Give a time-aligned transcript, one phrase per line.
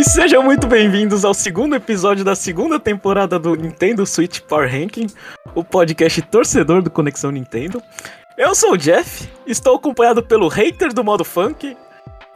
[0.00, 5.08] E sejam muito bem-vindos ao segundo episódio da segunda temporada do Nintendo Switch Power Ranking,
[5.54, 7.82] o podcast torcedor do Conexão Nintendo.
[8.34, 11.76] Eu sou o Jeff, estou acompanhado pelo hater do modo funk,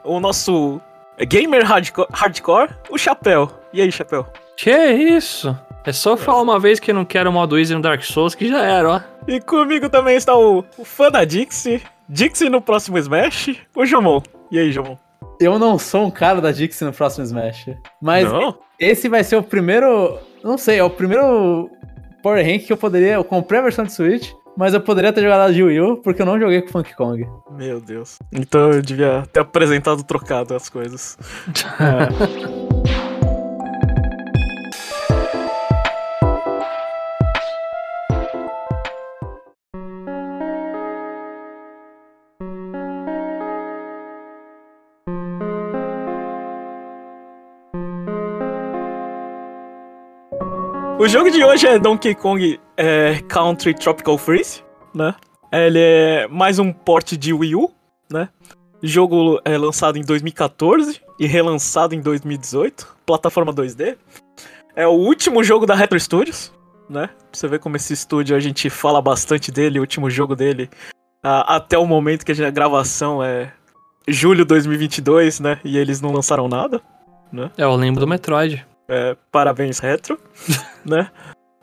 [0.04, 0.79] o nosso
[1.27, 3.50] gamer hardcore, hardcore o Chapéu.
[3.72, 4.26] E aí, Chapéu?
[4.58, 5.58] Que isso?
[5.86, 8.46] É só falar uma vez que não quero o modo easy no Dark Souls que
[8.46, 9.00] já era, ó.
[9.26, 14.22] E comigo também está o, o fã da Dixie, Dixie no próximo Smash, o Jomon.
[14.50, 14.99] E aí, Jomon?
[15.41, 17.71] Eu não sou um cara da Dixie no próximo Smash.
[18.01, 18.57] Mas Não?
[18.79, 20.19] esse vai ser o primeiro.
[20.43, 21.71] Não sei, é o primeiro
[22.23, 23.14] Power Rank que eu poderia.
[23.14, 26.23] Eu comprei a versão de Switch, mas eu poderia ter jogado de Wii U, porque
[26.23, 27.27] eu não joguei com Funky Kong.
[27.53, 28.19] Meu Deus.
[28.33, 31.17] Então eu devia ter apresentado trocado as coisas.
[51.05, 55.14] O jogo de hoje é Donkey Kong é, Country Tropical Freeze, né?
[55.52, 57.70] Ele é mais um port de Wii U,
[58.10, 58.30] né?
[58.83, 63.98] Jogo é lançado em 2014 e relançado em 2018, plataforma 2D.
[64.75, 66.50] É o último jogo da Retro Studios,
[66.88, 67.10] né?
[67.30, 70.70] Você ver como esse estúdio a gente fala bastante dele, o último jogo dele,
[71.22, 73.52] ah, até o momento que a a gravação é
[74.08, 75.60] julho 2022, né?
[75.62, 76.80] E eles não lançaram nada,
[77.30, 77.50] né?
[77.58, 78.64] É, eu lembro do Metroid.
[78.88, 80.18] É, parabéns, Retro,
[80.84, 81.10] né?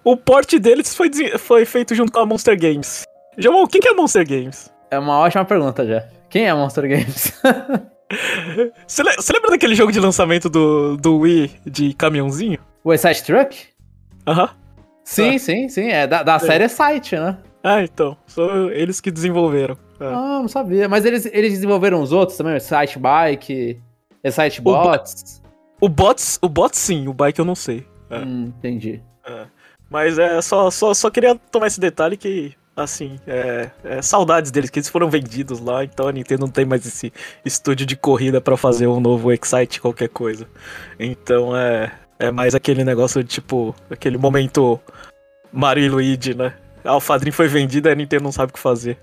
[0.03, 3.03] O port deles foi, foi feito junto com a Monster Games.
[3.38, 4.72] Jamon, quem que é Monster Games?
[4.89, 6.03] É uma ótima pergunta, já.
[6.30, 7.33] Quem é Monster Games?
[8.86, 12.59] Você le- você lembra daquele jogo de lançamento do, do Wii de caminhãozinho?
[12.83, 13.67] o Side Truck?
[14.28, 14.50] Aham.
[15.06, 15.39] Sim, Ah.
[15.39, 15.88] sim, sim.
[15.88, 17.38] É da, da série Site, né?
[17.63, 18.17] Ah, então.
[18.28, 19.78] São eles que desenvolveram.
[20.00, 20.06] É.
[20.08, 20.89] Ah, não sabia.
[20.89, 23.79] Mas eles, eles desenvolveram os outros também, o Site Bike,
[24.29, 25.41] Site O Bots.
[25.81, 27.86] O bots, o bot sim, o bike eu não sei.
[28.09, 28.19] É.
[28.19, 29.02] Hum, entendi.
[29.90, 34.70] Mas é só, só, só queria tomar esse detalhe que, assim, é, é saudades deles,
[34.70, 37.12] que eles foram vendidos lá, então a Nintendo não tem mais esse
[37.44, 40.47] estúdio de corrida pra fazer um novo Excite, qualquer coisa.
[40.97, 44.80] Então é, é mais aquele negócio de tipo, aquele momento
[45.52, 46.53] Mario e Luigi, né?
[46.86, 48.97] A Alpha Dream foi vendida e a Nintendo não sabe o que fazer.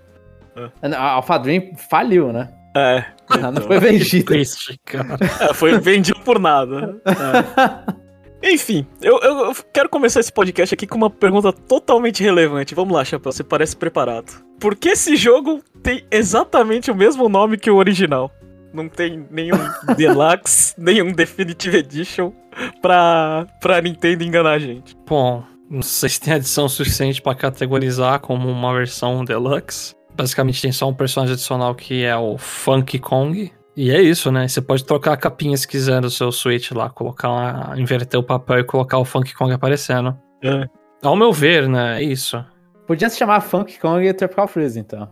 [0.82, 2.48] A Alpha Dream faliu, né?
[2.76, 4.24] É, Ela não foi vendida.
[4.26, 5.16] Triste, cara.
[5.40, 7.00] é foi vendido por nada.
[7.04, 7.98] É.
[8.52, 12.74] Enfim, eu, eu- quero começar esse podcast aqui com uma pergunta totalmente relevante.
[12.74, 14.30] Vamos lá, Chapéu, você parece preparado.
[14.60, 18.30] Por que esse jogo tem exatamente o mesmo nome que o original?
[18.72, 19.58] Não tem nenhum
[19.96, 22.32] Deluxe, nenhum Definitive Edition
[22.80, 24.94] pra, pra Nintendo enganar a gente.
[25.08, 29.94] Bom, não sei se tem adição suficiente pra categorizar como uma versão deluxe.
[30.18, 33.52] Basicamente tem só um personagem adicional que é o Funky Kong.
[33.76, 34.48] E é isso, né?
[34.48, 38.22] Você pode trocar a capinha se quiser do seu Switch lá, colocar lá, inverter o
[38.24, 40.18] papel e colocar o Funky Kong aparecendo.
[40.42, 40.66] É.
[41.00, 42.00] Ao meu ver, né?
[42.00, 42.44] É isso.
[42.88, 45.08] Podia se chamar Funky Kong e Tropical Freeze, então.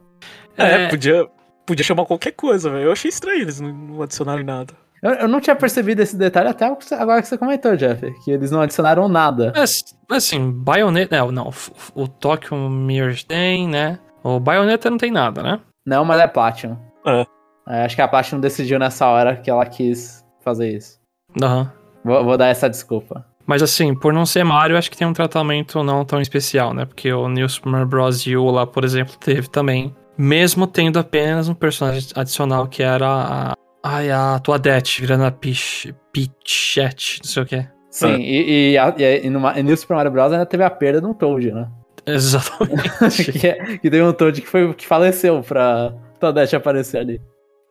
[0.56, 1.28] É, podia,
[1.64, 2.86] podia chamar qualquer coisa, velho.
[2.86, 4.74] Eu achei estranho eles não, não adicionarem nada.
[5.00, 6.64] Eu, eu não tinha percebido esse detalhe até
[6.98, 8.12] agora que você comentou, Jeff.
[8.24, 9.52] Que eles não adicionaram nada.
[9.54, 11.16] Mas, assim, Bayonetta.
[11.18, 11.48] Não, não.
[11.52, 14.00] f- f- O Tokyo Mirror tem, né?
[14.26, 15.60] O Bayonetta não tem nada, né?
[15.86, 16.76] Não, mas é Platinum.
[17.06, 17.24] É.
[17.68, 20.98] É, acho que a Platinum decidiu nessa hora que ela quis fazer isso.
[21.40, 21.70] Aham.
[22.04, 23.24] Vou, vou dar essa desculpa.
[23.46, 26.84] Mas assim, por não ser Mario, acho que tem um tratamento não tão especial, né?
[26.84, 28.26] Porque o New Super Bros.
[28.26, 29.94] U lá, por exemplo, teve também.
[30.18, 33.52] Mesmo tendo apenas um personagem adicional que era a.
[33.84, 37.66] Ai, a Toadette, virando a Peach, Peachette, não sei o quê.
[37.90, 38.18] Sim, É.
[38.18, 40.32] e, e, a- e, e no, Ma- e New Super Mario Bros.
[40.32, 41.68] ainda teve a perda de um Toad, né?
[42.14, 43.32] Exatamente.
[43.32, 47.20] que, é- que um Toad que, foi, que faleceu pra Toadette aparecer ali.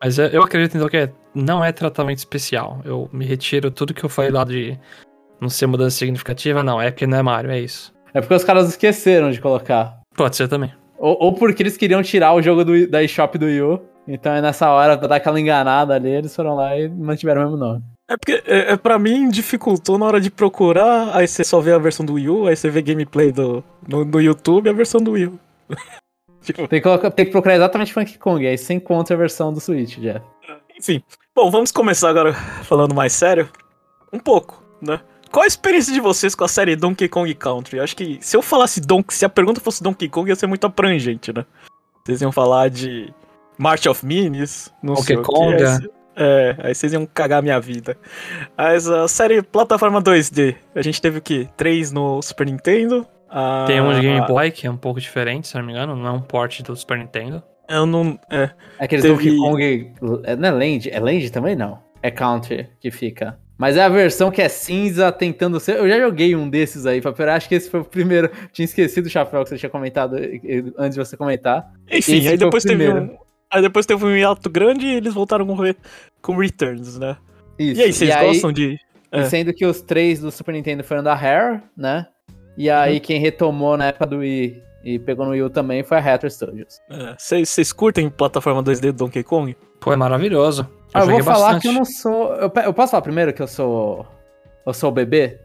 [0.02, 2.80] Mas eu eu acredito então que é- não é tratamento especial.
[2.84, 4.78] Eu me retiro tudo que eu falei lá de
[5.40, 6.80] não ser mudança significativa, não.
[6.80, 7.92] É porque não é Mario, é isso.
[8.12, 9.98] É porque os caras esqueceram de colocar.
[10.14, 10.72] Pode ser também.
[10.98, 13.82] Ou, ou porque eles queriam tirar o jogo do, da eShop do Yu.
[14.08, 17.44] Então é nessa hora, pra dar aquela enganada ali, eles foram lá e mantiveram o
[17.44, 17.82] mesmo nome.
[18.08, 21.72] É porque, é, é, pra mim, dificultou na hora de procurar, aí você só vê
[21.72, 24.72] a versão do Wii U, aí você vê gameplay do, no, no YouTube e a
[24.72, 25.40] versão do Wii U.
[26.40, 29.52] tipo, Tem que, colocar- tem que procurar exatamente Funky Kong, aí você encontra a versão
[29.52, 30.24] do Switch, Jeff.
[30.78, 31.02] enfim.
[31.34, 32.32] Bom, vamos começar agora
[32.62, 33.48] falando mais sério.
[34.12, 35.00] Um pouco, né?
[35.32, 37.80] Qual a experiência de vocês com a série Donkey Kong Country?
[37.80, 40.64] Acho que se eu falasse Donkey, se a pergunta fosse Donkey Kong, ia ser muito
[40.64, 41.44] abrangente, né?
[42.04, 43.12] Vocês iam falar de
[43.58, 45.26] March of Minis, não Donkey sei o que.
[45.26, 45.90] Konga.
[46.16, 47.96] É, aí vocês iam cagar minha vida.
[48.56, 51.46] Mas a série plataforma 2D, a gente teve o quê?
[51.56, 53.06] Três no Super Nintendo.
[53.28, 55.94] a- Tem um de Game Boy que é um pouco diferente, se não me engano.
[55.96, 57.42] Não é um port do Super Nintendo.
[57.68, 58.18] Eu não.
[58.30, 58.50] É.
[58.78, 59.92] Aqueles Teve- Donkey Kong.
[60.24, 60.88] É, não é Land?
[60.90, 61.78] É Land também não?
[62.02, 63.36] É Country que fica.
[63.58, 65.76] Mas é a versão que é cinza, tentando ser.
[65.76, 67.30] Eu já joguei um desses aí, Papel.
[67.30, 68.30] Acho que esse foi o primeiro.
[68.52, 70.14] Tinha esquecido o chapéu que você tinha comentado
[70.78, 71.72] antes de você comentar.
[71.90, 73.16] Enfim, Esse aí depois teve um.
[73.56, 75.56] Aí depois teve um hiato grande e eles voltaram com,
[76.22, 77.16] com Returns, né?
[77.58, 77.80] Isso.
[77.80, 78.78] E aí, vocês aí- gostam de.
[79.12, 79.24] E É.
[79.24, 82.06] sendo que os três do Super Nintendo foram da Rare, né?
[82.58, 85.96] E aí quem retomou na época do Wii e pegou no Wii U também foi
[85.96, 86.80] a Retro Studios.
[86.90, 89.56] é, Vocês vocês curtem plataforma 2D do Donkey Kong?
[89.80, 90.68] Pô, é maravilhoso.
[90.92, 91.62] Ah, eu vou falar bastante.
[91.62, 92.34] que eu não sou.
[92.34, 94.06] Eu, eu posso falar primeiro que eu sou.
[94.66, 95.38] Eu sou o bebê?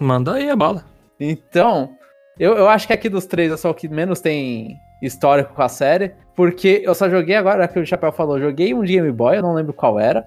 [0.00, 0.84] Manda aí a bala.
[1.20, 1.94] Então,
[2.38, 5.62] eu, eu acho que aqui dos três eu sou o que menos tem histórico com
[5.62, 6.12] a série.
[6.36, 9.42] Porque eu só joguei agora que o Chapéu falou, joguei um de Game Boy, eu
[9.42, 10.26] não lembro qual era.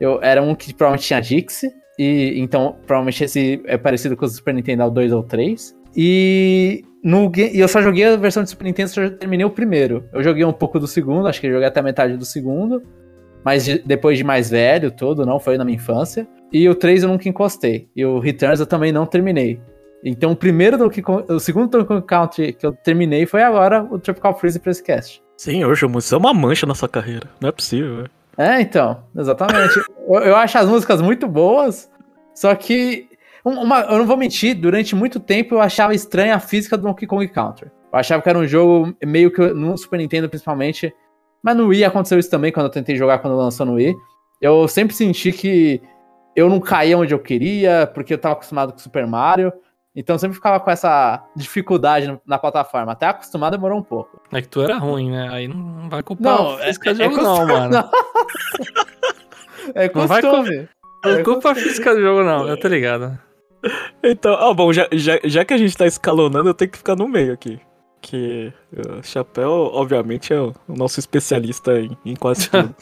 [0.00, 1.70] Eu, era um que provavelmente tinha Dixie.
[1.98, 5.74] E então, provavelmente esse é parecido com o Super Nintendo é o 2 ou 3.
[5.96, 10.04] E no, e eu só joguei a versão de Super Nintendo, só terminei o primeiro.
[10.12, 12.82] Eu joguei um pouco do segundo, acho que joguei até a metade do segundo.
[13.44, 16.26] Mas de- depois de mais velho, todo, não foi na minha infância.
[16.52, 17.88] E o 3 eu nunca encostei.
[17.96, 19.60] E o Returns eu também não terminei.
[20.04, 23.82] Então o primeiro Donkey Kong, o segundo Donkey Kong Country que eu terminei foi agora
[23.90, 25.22] o Tropical Freeze pra esse cast.
[25.36, 27.28] Sim, hoje isso é uma mancha na sua carreira.
[27.40, 28.06] Não é possível.
[28.36, 29.78] É, então, exatamente.
[30.08, 31.90] eu, eu acho as músicas muito boas,
[32.34, 33.08] só que
[33.44, 36.84] um- uma, eu não vou mentir, durante muito tempo eu achava estranha a física do
[36.84, 37.70] Donkey Kong Country.
[37.92, 40.92] Eu achava que era um jogo meio que no Super Nintendo principalmente,
[41.42, 43.94] mas no Wii aconteceu isso também quando eu tentei jogar quando lançou no Wii.
[44.40, 45.80] Eu sempre senti que
[46.36, 49.52] eu não caía onde eu queria, porque eu tava acostumado com Super Mario.
[49.98, 52.92] Então eu sempre ficava com essa dificuldade na- plataforma.
[52.92, 54.20] Até acostumar demorou um pouco.
[54.32, 55.28] É que tu era ruim, né?
[55.30, 57.70] Aí não vai culpar Não, é- do é jogo, não, costume, mano.
[57.70, 57.90] não.
[59.74, 60.68] É Não vai costume.
[61.04, 62.48] Não culpa a física do jogo, não.
[62.48, 63.18] Eu tô ligado.
[64.02, 66.96] Então, ah, bom, já, já, já que a gente tá escalonando, eu tenho que ficar
[66.96, 67.60] no meio aqui.
[68.00, 72.74] Que o Chapéu, obviamente, é o, nosso especialista em, em quase tudo.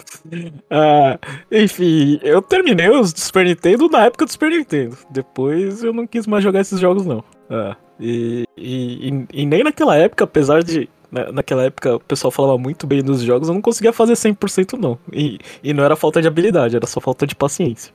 [0.70, 1.18] Ah,
[1.50, 4.96] enfim, eu terminei os do Super Nintendo na época do Super Nintendo.
[5.10, 7.24] Depois eu não quis mais jogar esses jogos, não.
[7.50, 10.88] Ah, e, e, e- nem naquela época, apesar de.
[11.10, 14.78] na- Naquela época o pessoal falava muito bem dos jogos, eu não conseguia fazer 100%
[14.78, 14.98] não.
[15.12, 17.92] E, e não era falta de habilidade, era só falta de paciência.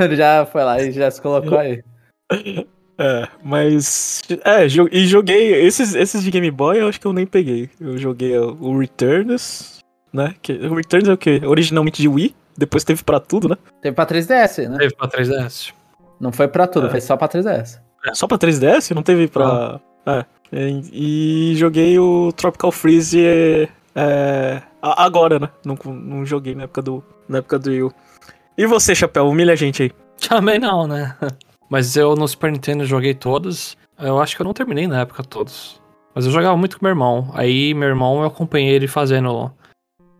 [0.00, 1.82] Ele já foi lá e já se colocou aí.
[2.98, 4.22] É, mas.
[4.44, 5.54] É, e joguei.
[5.64, 7.70] Esses, esses de Game Boy eu acho que eu nem peguei.
[7.80, 9.78] Eu joguei o Returns,
[10.12, 10.34] né?
[10.42, 11.40] Que, o Returns é o quê?
[11.44, 13.56] Originalmente de Wii, depois teve pra tudo, né?
[13.80, 14.78] Teve pra 3DS, né?
[14.78, 15.72] Teve pra 3DS.
[16.20, 16.90] Não foi pra tudo, É.
[16.90, 17.78] foi só pra 3DS.
[18.14, 19.80] Só pra 3DS, não teve pra.
[20.04, 20.24] É.
[20.52, 25.48] E, e joguei o Tropical Freeze é, é, agora, né?
[25.64, 27.90] Não, não joguei na época do, na época do Wii.
[28.56, 29.92] E você, Chapéu, humilha a gente aí.
[30.28, 31.14] Também não, né?
[31.68, 33.76] Mas eu no Super Nintendo joguei todos.
[33.98, 35.80] Eu acho que eu não terminei na época todos.
[36.14, 37.30] Mas eu jogava muito com meu irmão.
[37.34, 39.52] Aí meu irmão eu acompanhei ele fazendo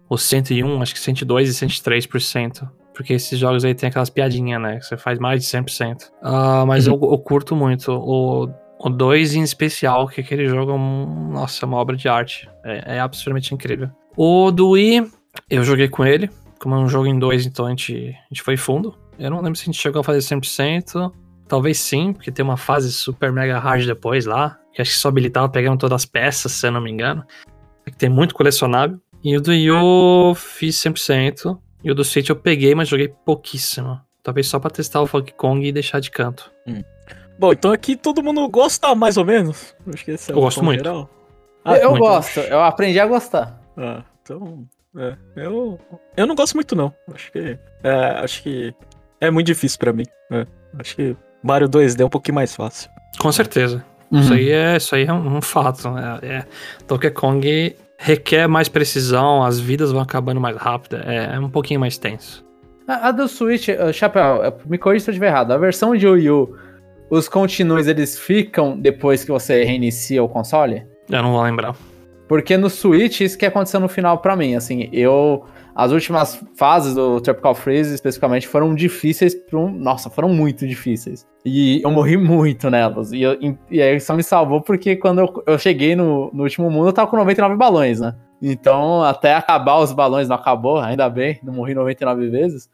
[0.09, 2.69] o 101, acho que 102 e 103%.
[2.95, 4.79] Porque esses jogos aí tem aquelas piadinhas, né?
[4.79, 6.11] Que você faz mais de 100%.
[6.21, 7.93] Ah, mas eu, eu curto muito.
[7.93, 8.49] O,
[8.81, 12.49] o 2 em especial, que aquele jogo é um, nossa, é uma obra de arte.
[12.65, 13.89] É, é absolutamente incrível.
[14.17, 15.06] O do Wii,
[15.49, 16.29] eu joguei com ele.
[16.59, 18.97] Como é um jogo em dois, então a gente, a gente foi fundo.
[19.17, 21.12] Eu não lembro se a gente chegou a fazer 100%.
[21.49, 24.59] Talvez sim, porque tem uma fase super mega hard depois lá.
[24.73, 27.25] Que acho que só habilitava pegando todas as peças, se eu não me engano.
[27.87, 29.00] É que tem muito colecionável.
[29.25, 29.75] E o do Yu
[30.28, 31.59] eu fiz 100%.
[31.83, 34.00] E o do Switch eu peguei, mas joguei pouquíssimo.
[34.23, 36.50] Talvez só pra testar o Funky Kong e deixar de canto.
[37.38, 39.75] Bom, então aqui todo mundo gosta mais ou menos.
[39.93, 40.85] Acho que esse é Eu o gosto muito.
[40.85, 41.09] geral.
[41.64, 42.02] eu eu muito.
[42.02, 43.59] gosto, eu aprendi a gostar.
[43.76, 44.67] Ah, então.
[44.97, 45.78] É, eu,
[46.17, 46.93] eu não gosto muito, não.
[47.14, 47.59] Acho que.
[47.83, 48.75] É, acho que
[49.21, 50.05] é muito difícil pra mim.
[50.31, 50.47] É,
[50.78, 52.90] acho que Mario 2D é um pouquinho mais fácil.
[53.18, 53.85] Com certeza.
[54.11, 54.21] Uhum.
[54.21, 55.90] Isso aí é, isso aí é um, um fato.
[55.90, 56.18] né?
[56.23, 56.45] É,
[56.87, 60.97] Donkey Kong requer mais precisão, as vidas vão acabando mais rápido.
[61.04, 62.47] É, é um pouquinho mais tenso.
[62.87, 65.52] A, a do Switch, uh, Chapéu, uh, me corrija se eu estiver errado.
[65.52, 66.57] A versão de Wii U,
[67.11, 70.87] os continues eles ficam depois que você reinicia o console?
[71.11, 71.75] Eu não vou lembrar.
[72.28, 75.45] Porque no Switch, isso que aconteceu no final pra mim, assim, eu...
[75.78, 79.70] As últimas fases do Tropical Freeze, especificamente, foram difíceis pra um...
[79.70, 81.25] Nossa, foram muito difíceis.
[81.44, 83.12] E eu morri muito nelas.
[83.12, 83.38] E, eu,
[83.70, 86.92] e aí só me salvou porque quando eu, eu cheguei no, no último mundo, eu
[86.92, 88.16] tava com 99 balões, né?
[88.42, 92.68] Então, até acabar os balões, não acabou, ainda bem, não morri 99 vezes.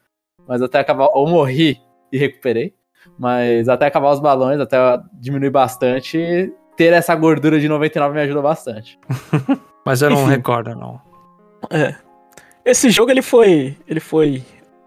[0.49, 1.11] Mas até acabar...
[1.13, 1.79] Ou morri
[2.11, 2.73] e recuperei.
[3.19, 4.79] Mas até acabar os balões, até
[5.13, 8.99] diminuir bastante, ter essa gordura de 99 me ajuda bastante.
[9.85, 10.31] Mas eu não Enfim.
[10.31, 10.99] recordo, não.
[11.71, 11.95] É.
[12.65, 13.77] Esse jogo ele foi.
[13.87, 14.43] Ele foi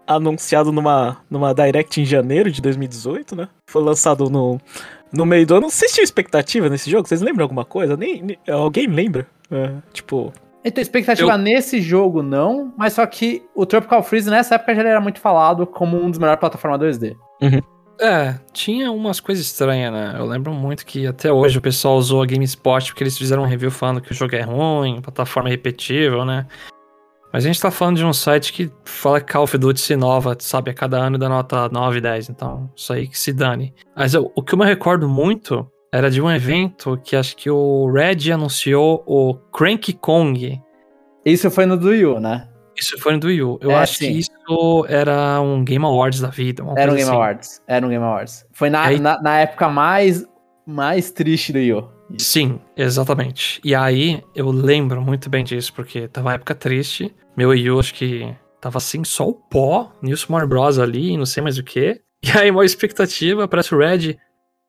[0.06, 3.48] anunciado numa, numa Direct em janeiro de 2018, né?
[3.68, 4.58] Foi lançado no,
[5.12, 5.70] no meio do ano.
[5.70, 7.06] Vocês tinham expectativa nesse jogo?
[7.06, 7.96] Vocês lembram alguma coisa?
[7.96, 9.26] Nem, nem- alguém lembra?
[9.50, 10.32] É, tipo.
[10.64, 14.82] Então, expectativa Eu- nesse jogo não, mas só que o Tropical Freeze nessa época já
[14.82, 17.14] era muito falado como um dos melhores plataformas 2D.
[18.00, 20.14] É, tinha umas coisas estranhas, né?
[20.18, 23.46] Eu lembro muito que até hoje o pessoal usou a GameSpot porque eles fizeram um
[23.46, 26.46] review falando que o jogo é ruim, plataforma repetível, né?
[27.32, 29.92] Mas a gente tá falando de um site que fala que Call of Duty se
[29.92, 33.74] inova, sabe, a cada ano dá nota 9, 10, então isso aí que se dane.
[33.94, 37.50] Mas eu- o que eu me recordo muito era de um evento que acho que
[37.50, 40.60] o Red anunciou o Cranky Kong.
[41.24, 42.48] Isso foi no do Wii U, né?
[42.76, 43.58] Isso foi no do Wii U.
[43.60, 44.06] Eu É, acho sim.
[44.12, 46.62] que isso era um Game Awards da vida.
[46.76, 47.10] Era um Game assim.
[47.12, 47.62] Awards.
[47.66, 48.46] Era um Game Awards.
[48.52, 50.24] Foi na, aí- na, na época mais,
[50.66, 51.88] mais triste do Wii U.
[52.16, 53.60] Sim, exatamente.
[53.64, 57.14] E aí eu lembro muito bem disso, porque tava uma época triste.
[57.36, 60.78] Meu Wii U, acho que tava assim, só o pó, Super Bros.
[60.78, 62.00] ali, não sei mais o que.
[62.20, 64.18] E aí, uma expectativa, aparece o Red.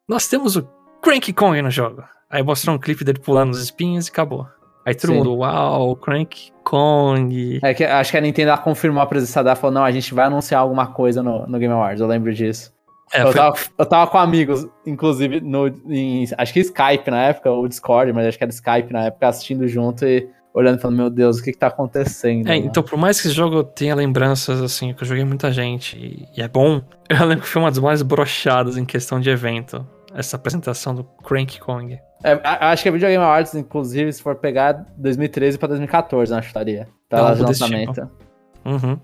[0.08, 0.70] Nós temos o
[1.02, 2.04] Cranky Kong no jogo.
[2.30, 4.46] Aí mostrou um clipe dele pulando os espinhos e acabou.
[4.86, 5.18] Aí todo Sim.
[5.18, 7.60] mundo, uau, Cranky Kong.
[7.64, 10.14] É que, acho que a Nintendo confirmou a presença dela e falou: não, a gente
[10.14, 12.02] vai anunciar alguma coisa no, no Game Awards.
[12.02, 12.72] Eu lembro disso.
[13.14, 17.24] É, eu, foi- tava, eu tava com amigos, inclusive, no, em, acho que Skype na
[17.24, 20.82] época, ou Discord, mas acho que era Skype na época, assistindo junto e olhando e
[20.82, 22.48] falando: meu Deus, o que que tá acontecendo?
[22.48, 22.58] É, né?
[22.58, 26.28] então por mais que esse jogo tenha lembranças, assim, que eu joguei muita gente e,
[26.38, 29.86] e é bom, eu lembro que foi uma das mais brochadas em questão de evento.
[30.14, 32.00] Essa apresentação do Cranky Kong.
[32.24, 36.42] É, acho que a Video Game Awards, inclusive, se for pegar 2013 pra 2014, na
[36.42, 36.88] chutaria.
[37.12, 38.10] Algo ela de lançamento.
[38.66, 39.00] Uhum.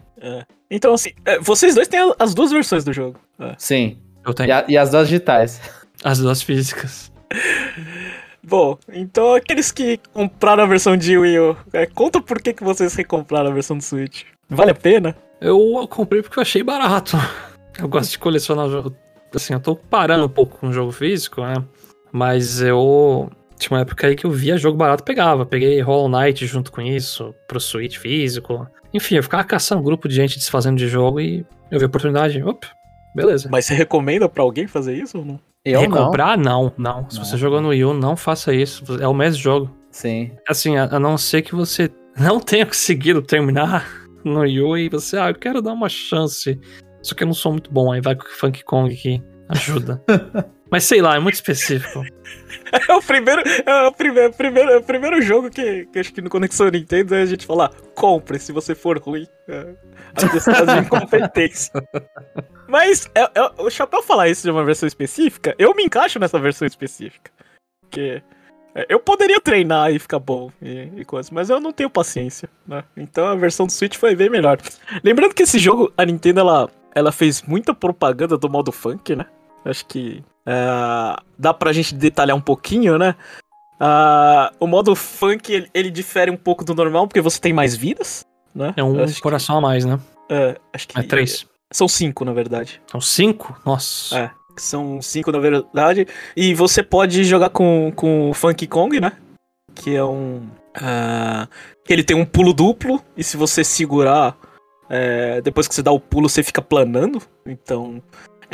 [0.69, 3.19] Então, assim, é, vocês dois têm as duas versões do jogo.
[3.39, 3.53] É.
[3.57, 3.97] Sim.
[4.25, 5.61] Eu tenho E, a- e as duas digitais.
[6.03, 7.11] as duas físicas.
[8.43, 12.63] Bom, então aqueles que compraram a versão de Wii U, é, conta por que, que
[12.63, 14.23] vocês recompraram a versão do Switch.
[14.47, 15.15] Vale a pena?
[15.41, 17.17] Eu comprei porque eu achei barato.
[17.77, 18.95] Eu gosto de colecionar jogo.
[19.35, 21.55] Assim, eu tô parando um pouco com o jogo físico, né?
[22.09, 23.29] Mas eu.
[23.59, 25.45] Tinha uma época aí que eu via jogo barato e pegava.
[25.45, 28.65] Peguei Hollow Knight junto com isso, pro Switch físico.
[28.95, 31.87] Enfim, eu ficava caçando um grupo de gente desfazendo de jogo e eu vi a
[31.87, 32.41] oportunidade.
[32.41, 32.67] Opa,
[33.13, 33.49] beleza.
[33.51, 35.39] Mas você recomenda pra alguém fazer isso ou não?
[35.65, 35.97] Eu não.
[35.97, 36.37] Recomprar?
[36.37, 37.09] Não, não.
[37.09, 37.25] Se Não.
[37.25, 38.83] você jogou no Wii U, não faça isso.
[39.01, 39.75] É o mesmo jogo.
[39.91, 40.31] Sim.
[40.47, 43.85] Assim, a, a não ser que você não tenha conseguido terminar
[44.23, 46.57] no Wii U e você, ah, eu quero dar uma chance.
[47.01, 50.01] Só que eu não sou muito bom, aí vai com o Funk Kong que ajuda.
[50.69, 52.03] Mas sei lá, é muito específico.
[52.89, 56.21] É o primeiro, é o primeiro, primeiro, é o primeiro jogo que, que acho que
[56.21, 59.25] no Conexão Nintendo é a gente falar, compre se você for ruim.
[59.47, 59.75] É,
[60.23, 61.71] atestado de incompetência.
[62.67, 66.39] Mas é, é, o Chapéu falar isso de uma versão específica, eu me encaixo nessa
[66.39, 67.31] versão específica.
[67.81, 68.21] Porque
[68.73, 72.49] é, eu poderia treinar e ficar bom e, e coisas, mas eu não tenho paciência,
[72.67, 72.83] né?
[72.97, 74.57] Então a versão do Switch foi bem melhor.
[75.03, 79.25] Lembrando que esse jogo, a Nintendo, ela, ela fez muita propaganda do modo funk, né?
[79.63, 83.15] Acho que é, dá pra gente detalhar um pouquinho, né?
[83.79, 87.75] Ah, o modo funk, ele, ele difere um pouco do normal, porque você tem mais
[87.75, 88.73] vidas, né?
[88.77, 89.99] É um acho que, coração a mais, né?
[90.29, 91.45] é, acho que É três.
[91.73, 92.81] São cinco, na verdade.
[92.89, 93.59] São cinco?
[93.65, 94.17] Nossa.
[94.17, 94.31] É.
[94.57, 96.07] São cinco, na verdade.
[96.35, 99.11] E você pode jogar com, com o Funky Kong, né?
[99.73, 100.47] Que é um.
[101.83, 103.03] que ele tem um pulo duplo.
[103.17, 104.37] E se você segurar.
[104.89, 107.21] é, depois que você dá o pulo, você fica planando.
[107.45, 108.01] Então.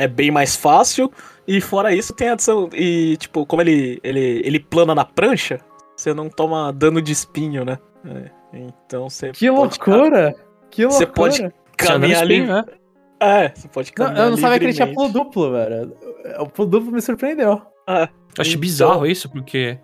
[0.04, 1.12] É bem mais fácil.
[1.48, 2.70] E fora isso, tem a adição.
[2.74, 5.60] E, tipo, como ele, ele, ele plana na prancha,
[5.96, 7.78] você não toma dano de espinho, né?
[8.06, 9.32] É, então você.
[9.32, 10.36] Que pode loucura!
[10.70, 11.06] Que loucura!
[11.06, 12.52] Você pode caminhar espinho, livre.
[12.54, 12.66] né?
[13.20, 15.96] É, você pode Não, caminhar eu não sabia que ele tinha pulo duplo, velho.
[16.40, 17.62] O pulo duplo me surpreendeu.
[17.88, 18.04] É.
[18.04, 18.08] Eu
[18.40, 19.78] achei Então- bizarro isso, porque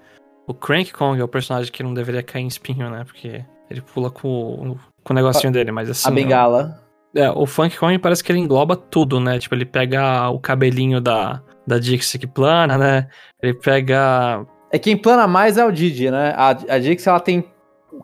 [0.48, 3.04] o Crank Kong é o personagem que não deveria cair em espinho, né?
[3.04, 6.08] Porque ele pula com, o- com o negocinho dele, mas assim.
[6.08, 6.82] a bengala.
[7.18, 9.40] É, o Funk Kong parece que ele engloba tudo, né?
[9.40, 13.08] Tipo, ele pega o cabelinho da, da Dixie que plana, né?
[13.42, 14.46] Ele pega.
[14.72, 16.34] É quem plana mais é o Didi, né?
[16.38, 17.44] A, a Dix, ela tem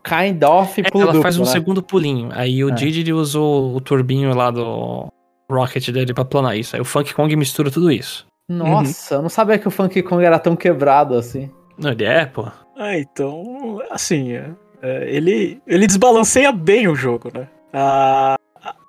[0.03, 1.47] kind of É, pulo ela duplo, faz um né?
[1.51, 2.29] segundo pulinho.
[2.33, 2.73] Aí o É.
[2.73, 5.07] Didi ele usou o turbinho lá do
[5.51, 6.75] Rocket dele pra planar isso.
[6.75, 8.25] Aí o Funk Kong mistura tudo isso.
[8.49, 11.49] Nossa, eu não sabia que o Funky Kong era tão quebrado assim.
[11.77, 12.45] Não, ele é, pô.
[12.77, 14.49] Ah, então, assim, é,
[14.81, 17.47] é, ele, ele desbalanceia bem o jogo, né?
[17.71, 18.37] Ah, a-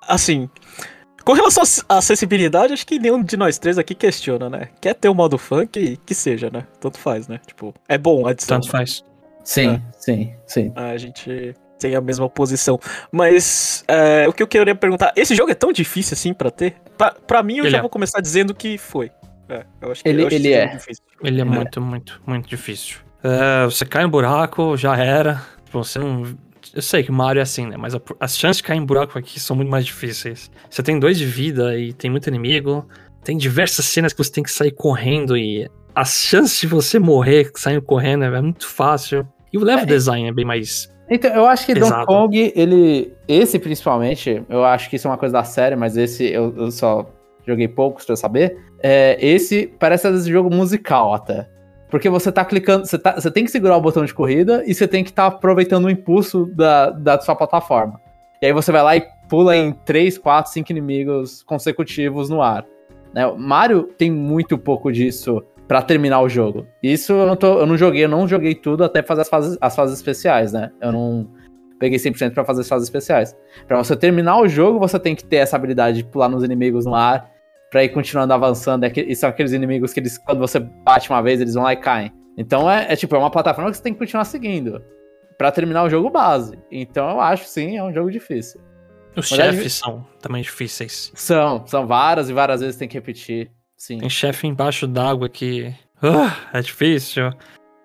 [0.07, 0.49] assim,
[1.23, 4.69] com relação à ac- à acessibilidade, acho que nenhum de nós três aqui questiona, né?
[4.81, 6.65] Quer ter o modo funk, que seja, né?
[6.79, 7.39] Tanto faz, né?
[7.45, 8.59] Tipo, é bom a adição.
[8.59, 9.03] Tanto faz.
[9.43, 10.71] Sim, sim, sim.
[10.75, 12.79] A gente tem a mesma posição.
[13.11, 16.75] Mas é, o que eu queria perguntar, esse jogo é tão difícil assim pra ter?
[16.97, 17.81] Pra, pra mim, eu Ele já é.
[17.81, 19.11] vou começar dizendo que foi.
[19.47, 20.67] É, eu acho que, Ele- eu acho ele é.
[20.67, 21.03] difícil.
[21.23, 21.45] Ele é, É.
[21.45, 22.97] muito, muito, muito difícil.
[23.23, 25.41] É, você cai no buraco, já era.
[25.65, 26.23] Tipo, Você não.
[26.75, 27.77] Eu sei que Mario é assim, né?
[27.77, 30.51] Mas a- as chances de cair em buraco aqui são muito mais difíceis.
[30.69, 32.85] Você tem dois de vida e tem muito inimigo.
[33.23, 37.49] Tem diversas cenas que você tem que sair correndo e as chances de você morrer
[37.55, 39.25] saindo correndo é muito fácil.
[39.53, 39.87] E o level É.
[39.87, 42.05] design é bem mais Então, eu acho que Donkey Exato.
[42.07, 43.13] Kong, ele.
[43.27, 46.71] Esse principalmente, eu acho que isso é uma coisa da série, mas esse eu, eu
[46.71, 47.07] só
[47.47, 48.57] joguei poucos pra saber.
[48.83, 51.47] É, esse parece às vezes jogo musical até.
[51.95, 54.73] Porque você tá clicando, você, tá, você tem que segurar o botão de corrida e
[54.73, 58.01] você tem que estar aproveitando o impulso da, da sua plataforma.
[58.41, 62.65] E aí você vai lá e pula em 3, 4, 5 inimigos consecutivos no ar.
[63.13, 63.25] Né?
[63.37, 66.67] Mario tem muito pouco disso pra terminar o jogo.
[66.83, 69.57] Isso eu não, tô, eu não joguei, eu não joguei tudo até fazer as fases,
[69.61, 70.71] as fases especiais, né?
[70.81, 71.29] Eu não
[71.79, 73.33] peguei 100% pra fazer as fases especiais.
[73.69, 76.85] Pra você terminar o jogo, você tem que ter essa habilidade de pular nos inimigos
[76.85, 77.31] no ar,
[77.75, 78.85] pra ir continuando avançando.
[78.85, 81.73] É E são aqueles inimigos que eles, quando você bate uma vez, eles vão lá
[81.73, 82.09] e caem.
[82.37, 84.81] Então é, é tipo, é uma plataforma que você tem que continuar seguindo.
[85.37, 86.57] Pra terminar o jogo base.
[86.71, 88.61] Então eu acho sim, é um jogo difícil.
[89.13, 91.11] Os Mas aí- chefes são também difíceis.
[91.15, 93.51] São, são várias e várias vezes tem que repetir.
[93.75, 93.97] Sim.
[93.99, 95.75] Tem chefe embaixo d'água que.
[96.01, 97.29] Ah, é difícil.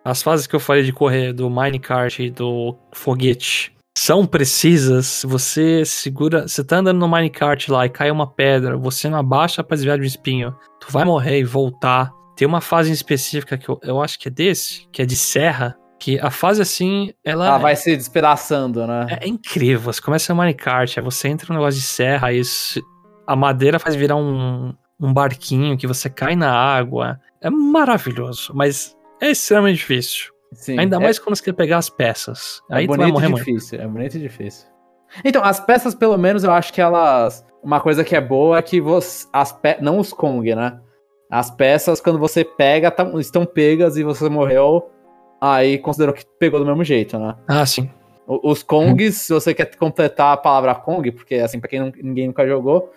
[0.05, 5.23] As fases que eu falei de correr do minecart e do foguete são precisas.
[5.27, 6.49] Você segura.
[6.49, 9.99] Você tá andando no minecart lá e cai uma pedra, você não abaixa pra desviar
[9.99, 10.57] de um espinho.
[10.81, 12.11] Tu vai morrer e voltar.
[12.35, 15.77] Tem uma fase específica que eu, eu acho que é desse, que é de serra.
[15.99, 17.47] Que a fase assim, ela.
[17.47, 19.07] Ela vai se despedaçando, né?
[19.11, 19.93] É, é incrível.
[19.93, 22.41] Você começa no minecart, aí você entra no negócio de serra, aí
[23.27, 27.21] a madeira faz virar um, um barquinho que você cai na água.
[27.43, 30.33] É maravilhoso, mas é extremamente difícil.
[30.53, 30.79] Sim.
[30.79, 32.61] Ainda É- mais quando você quer pegar as peças.
[32.71, 33.45] É aí tu vai bonito morrer e muito.
[33.45, 34.69] difícil, é bonito e difícil.
[35.25, 37.45] Então, as peças, pelo menos, eu acho que elas.
[37.63, 39.27] Uma coisa que é boa é que você.
[39.33, 39.77] As pe...
[39.81, 40.79] Não os Kong, né?
[41.31, 44.91] As peças, quando você pega, tão- estão pegas e você morreu,
[45.41, 47.37] aí considerou que pegou do mesmo jeito, né?
[47.47, 47.89] Ah, sim.
[48.27, 51.93] O- Os Kongs, se você quer completar a palavra Kong, porque assim, pra quem não-
[52.03, 52.93] ninguém nunca jogou,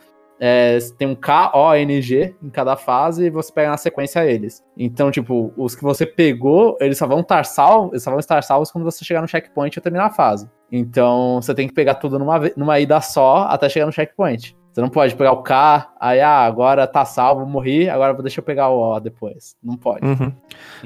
[0.45, 4.62] é, tem um K-O-N-G em cada fase e você pega na sequência eles.
[4.77, 8.43] Então, tipo, os que você pegou, eles só vão estar salvos, eles só vão estar
[8.43, 10.49] salvos quando você chegar no checkpoint e terminar a fase.
[10.69, 14.53] Então, você tem que pegar tudo numa, numa ida só até chegar no checkpoint.
[14.71, 18.43] Você não pode pegar o K, aí, ah, agora tá salvo, morri, agora deixa eu
[18.43, 19.56] pegar o O depois.
[19.63, 20.06] Não pode.
[20.06, 20.34] Uhum.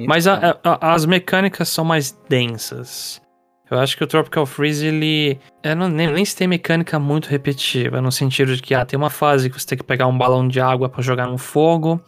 [0.05, 3.21] Mas a- a- as mecânicas são mais densas.
[3.69, 5.39] Eu acho que o Tropical Freeze, ele.
[5.61, 8.97] Eu não, nem, nem se tem mecânica muito repetitiva, no sentido de que ah, tem
[8.97, 12.01] uma fase que você tem que pegar um balão de água pra jogar no fogo.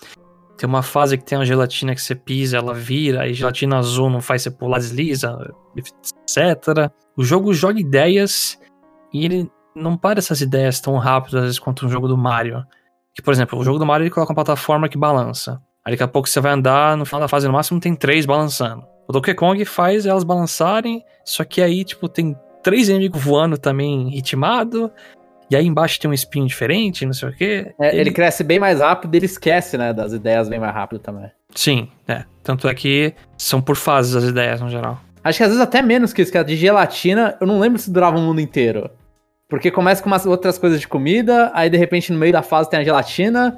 [0.57, 4.09] Tem uma fase que tem uma gelatina que você pisa, ela vira, e gelatina azul
[4.09, 5.37] não faz você pular, desliza,
[5.75, 6.91] etc.
[7.15, 8.59] O jogo joga ideias
[9.13, 12.65] e ele não para essas ideias tão rápido, às vezes, quanto um jogo do Mario.
[13.13, 15.61] Que, por exemplo, o jogo do Mario ele coloca uma plataforma que balança.
[15.85, 18.25] Aí daqui a pouco você vai andar, no final da fase no máximo tem três
[18.25, 18.83] balançando.
[19.09, 24.07] O Donkey Kong faz elas balançarem, só que aí, tipo, tem três inimigos voando também
[24.09, 24.91] ritmado.
[25.49, 27.73] E aí embaixo tem um espinho diferente, não sei o quê.
[27.79, 28.11] É, ele...
[28.11, 31.31] cresce bem mais rápido e ele esquece, né, das ideias bem mais rápido também.
[31.55, 32.23] Sim, é.
[32.43, 35.01] Tanto é que são por fases as ideias, no geral.
[35.23, 37.79] Acho que às vezes até menos que isso, que a de gelatina, eu não lembro
[37.79, 38.91] se durava o mundo inteiro.
[39.49, 42.69] Porque começa com umas outras coisas de comida, aí de repente no meio da fase
[42.69, 43.57] tem a gelatina,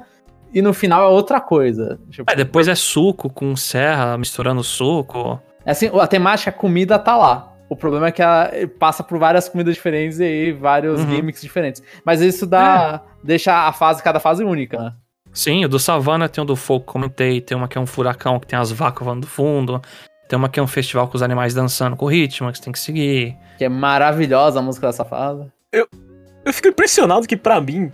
[0.52, 1.98] e no final é outra coisa.
[2.10, 5.40] Tipo, É, depois é suco com serra, misturando suco.
[5.66, 7.48] assim, a temática comida tá lá.
[7.68, 11.10] O problema é que ela passa por várias comidas diferentes e vários Uhum.
[11.10, 11.82] gimmicks diferentes.
[12.04, 13.00] Mas isso dá.
[13.24, 14.92] deixa a fase, cada fase única, né?
[15.32, 17.40] Sim, o do Savana tem o do fogo, comentei.
[17.40, 19.80] Tem uma que é um furacão, que tem as vacas voando do fundo.
[20.28, 22.72] Tem uma que é um festival com os animais dançando com ritmo, que você tem
[22.72, 23.34] que seguir.
[23.56, 25.46] Que é maravilhosa a música dessa fase.
[25.72, 27.90] Eu fico impressionado que, pra mim,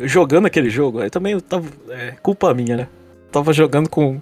[0.00, 1.68] jogando aquele jogo, aí também eu tava.
[1.90, 2.88] É culpa minha, né?
[3.30, 4.20] Tava jogando com.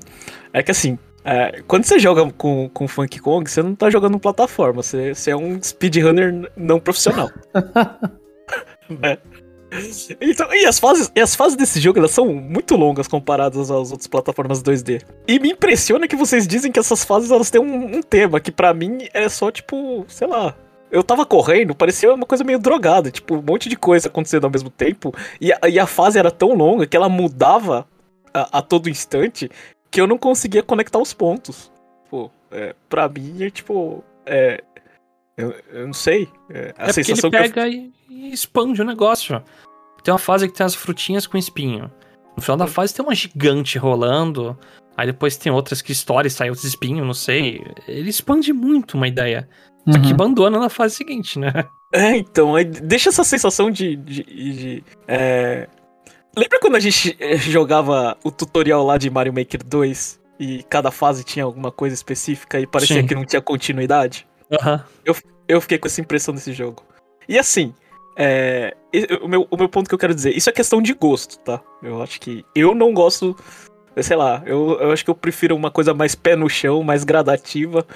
[0.53, 4.19] É que assim, é, quando você joga com, com Funky Kong, você não tá jogando
[4.19, 7.31] plataforma, você, você é um speedrunner não profissional.
[8.89, 9.19] né?
[10.21, 13.91] Então, e as fases, e as fases desse jogo, elas são muito longas comparadas às
[13.91, 15.03] outras plataformas 2D.
[15.27, 18.53] E me impressiona que vocês dizem que essas fases elas têm um, um tema que
[18.53, 20.55] pra mim é só tipo, sei lá,
[20.95, 24.51] eu tava correndo, parecia uma coisa meio drogada, tipo, um monte de coisa acontecendo ao
[24.51, 27.85] mesmo tempo, e a, e a fase era tão longa que ela mudava
[28.33, 29.51] a, a todo instante
[29.91, 31.71] que eu não conseguia conectar os pontos.
[32.09, 34.05] Pô, é, pra mim é tipo.
[34.25, 34.63] É,
[35.37, 36.29] eu, eu não sei.
[36.49, 39.43] É, a é sensação ele que eu pega e, e expande o negócio.
[40.05, 41.91] Tem uma fase que tem as frutinhas com espinho.
[42.37, 44.57] No final da fase tem uma gigante rolando.
[44.97, 47.65] Aí depois tem outras que e sai outros espinhos, não sei.
[47.89, 49.49] Ele expande muito uma ideia.
[49.91, 50.13] Só que Uhum.
[50.15, 51.53] abandona na fase seguinte, né?
[51.97, 53.95] É, então, aí deixa essa sensação de.
[53.95, 55.69] de, de, é...
[56.37, 60.91] Lembra quando a gente eh, jogava o tutorial lá de Mario Maker 2 e cada
[60.91, 63.07] fase tinha alguma coisa específica e parecia Sim.
[63.07, 64.27] que não tinha continuidade?
[64.53, 64.85] Aham.
[65.47, 66.83] Eu fiquei com essa impressão desse jogo.
[67.29, 67.73] E assim,
[68.17, 68.75] é,
[69.23, 71.61] o, meu, o meu ponto que eu quero dizer, isso é questão de gosto, tá?
[71.83, 73.37] Eu acho que eu não gosto,
[74.03, 77.05] sei lá, eu, eu acho que eu prefiro uma coisa mais pé no chão, mais
[77.05, 77.87] gradativa,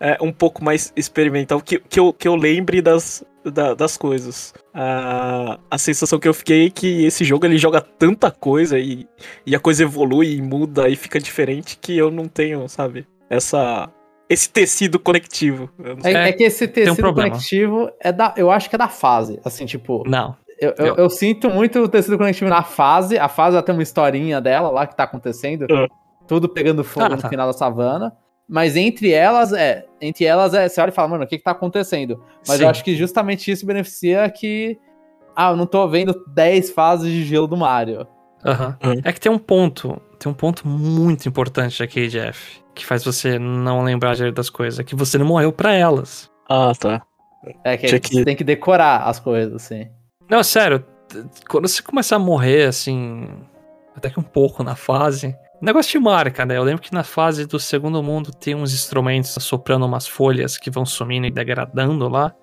[0.00, 4.52] é, um pouco mais experimental, que, que, eu, que eu lembre das, da, das coisas.
[4.72, 9.06] A, a sensação que eu fiquei é que esse jogo ele joga tanta coisa e,
[9.46, 13.90] e a coisa evolui e muda e fica diferente que eu não tenho, sabe, essa.
[14.26, 15.68] Esse tecido conectivo.
[16.02, 17.30] É, é que esse um tecido problema.
[17.30, 18.32] conectivo é da.
[18.38, 19.38] Eu acho que é da fase.
[19.44, 20.02] Assim, tipo.
[20.08, 20.34] Não.
[20.60, 23.18] Eu, eu, Eu- sinto muito o tecido conectivo na fase.
[23.18, 25.66] A fase ela tem uma historinha dela lá que tá acontecendo.
[25.70, 25.86] Ah.
[26.26, 27.28] Tudo pegando fogo Ah, no tá.
[27.28, 28.12] final da savana.
[28.48, 29.84] Mas entre elas, é.
[30.00, 30.68] Entre elas, é.
[30.68, 32.22] Você olha e fala, mano, o que que tá acontecendo?
[32.46, 32.64] Mas Sim.
[32.64, 34.78] eu acho que justamente isso beneficia que.
[35.34, 38.06] Ah, eu não tô vendo 10 fases de gelo do Mario.
[38.44, 38.76] Aham.
[38.84, 39.00] Uhum.
[39.02, 43.38] É que tem um ponto, tem um ponto muito importante aqui, Jeff, que faz você
[43.38, 46.30] não lembrar direito das coisas, é que você não morreu pra elas.
[46.48, 47.02] Ah, tá.
[47.64, 49.88] É que que- tem que decorar as coisas, assim.
[50.28, 50.84] Não, sério,
[51.48, 53.28] quando você começar a morrer, assim,
[53.96, 56.56] até que um pouco na fase, o negócio te marca, né?
[56.56, 60.70] Eu lembro que na fase do segundo mundo tem uns instrumentos soprando umas folhas que
[60.70, 62.34] vão sumindo e degradando lá.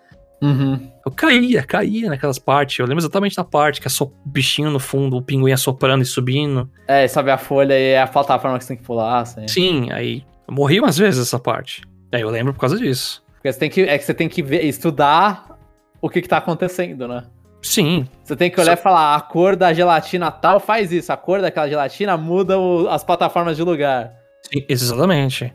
[0.41, 0.91] Uhum.
[1.05, 2.79] Eu caía, caía naquelas partes.
[2.79, 6.01] Eu lembro exatamente da parte que é só o bichinho no fundo, o pinguim soprando
[6.01, 6.69] e subindo.
[6.87, 9.47] É, sobe a folha e é a plataforma que você tem que pular, assim.
[9.47, 11.83] Sim, aí eu morri umas vezes essa parte.
[12.11, 13.23] Aí eu lembro por causa disso.
[13.35, 15.59] Porque você tem que, é que você tem que ver, estudar
[16.01, 17.23] o que, que tá acontecendo, né?
[17.61, 21.17] Sim, Você tem que olhar e falar, a cor da gelatina tal faz isso, a
[21.17, 24.11] cor daquela gelatina muda o- as plataformas de lugar.
[24.51, 25.53] sim, exatamente.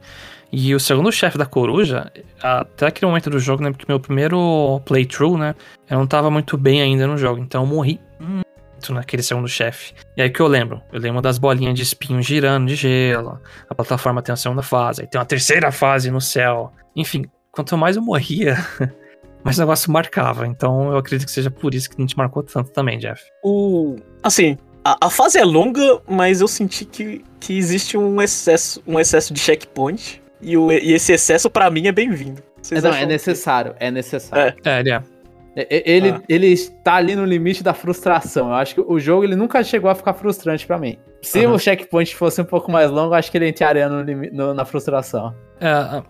[0.53, 3.71] E o segundo chefe da coruja, até aquele momento do jogo, né?
[3.73, 5.55] Porque meu primeiro playthrough, né?
[5.91, 9.93] Eu não tava muito bem ainda no jogo, então eu morri muito naquele segundo chefe.
[10.17, 10.81] E aí que eu lembro?
[10.93, 13.41] Eu lembro das bolinhas de espinho girando de gelo.
[13.69, 16.73] A plataforma tem a segunda fase, aí tem uma terceira fase no céu.
[16.95, 18.55] Enfim, quanto mais eu morria,
[19.45, 20.47] mais o negócio marcava.
[20.47, 23.23] Então eu acredito que seja por isso que não te marcou tanto também, Jeff.
[23.43, 23.97] O.
[24.23, 28.99] Assim, a, a fase é longa, mas eu senti que, que existe um excesso, um
[28.99, 30.23] excesso de checkpoint.
[30.41, 32.43] E, o, e esse excesso, pra mim, é bem-vindo.
[32.83, 34.55] Não, é que- necessário, é necessário.
[34.65, 35.03] É, ele é.
[35.57, 36.21] E- e- Ele, Ah.
[36.29, 38.49] ele está ali no limite da frustração.
[38.49, 40.99] Eu acho que o jogo ele nunca chegou a ficar frustrante pra mim.
[41.23, 41.55] Se Aham.
[41.55, 44.65] o checkpoint fosse um pouco mais longo, eu acho que ele entraria no no- na
[44.67, 45.35] frustração.
[45.59, 46.03] É,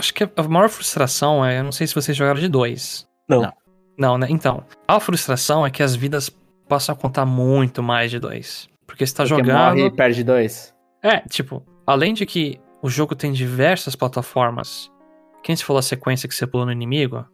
[0.00, 3.06] acho que a maior frustração é, eu não sei se vocês jogaram de dois.
[3.28, 3.42] Não.
[3.42, 3.52] Não.
[3.98, 4.26] Não, né?
[4.30, 6.30] Então, a frustração é que as vidas
[6.68, 8.68] passam a contar muito mais de dois.
[8.86, 9.56] Porque você tá Porque jogando.
[9.76, 10.74] morre e perde dois.
[11.02, 14.90] É, tipo, além de que o jogo tem diversas plataformas,
[15.42, 17.24] quem se falou a sequência que você pula no inimigo,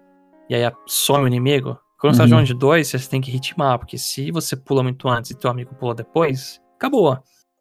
[0.50, 2.29] e aí some o inimigo, quando você tá Uhum.
[2.31, 5.50] jogando de dois, você tem que ritmar, porque se você pula muito antes e teu
[5.50, 7.16] amigo pula depois, acabou.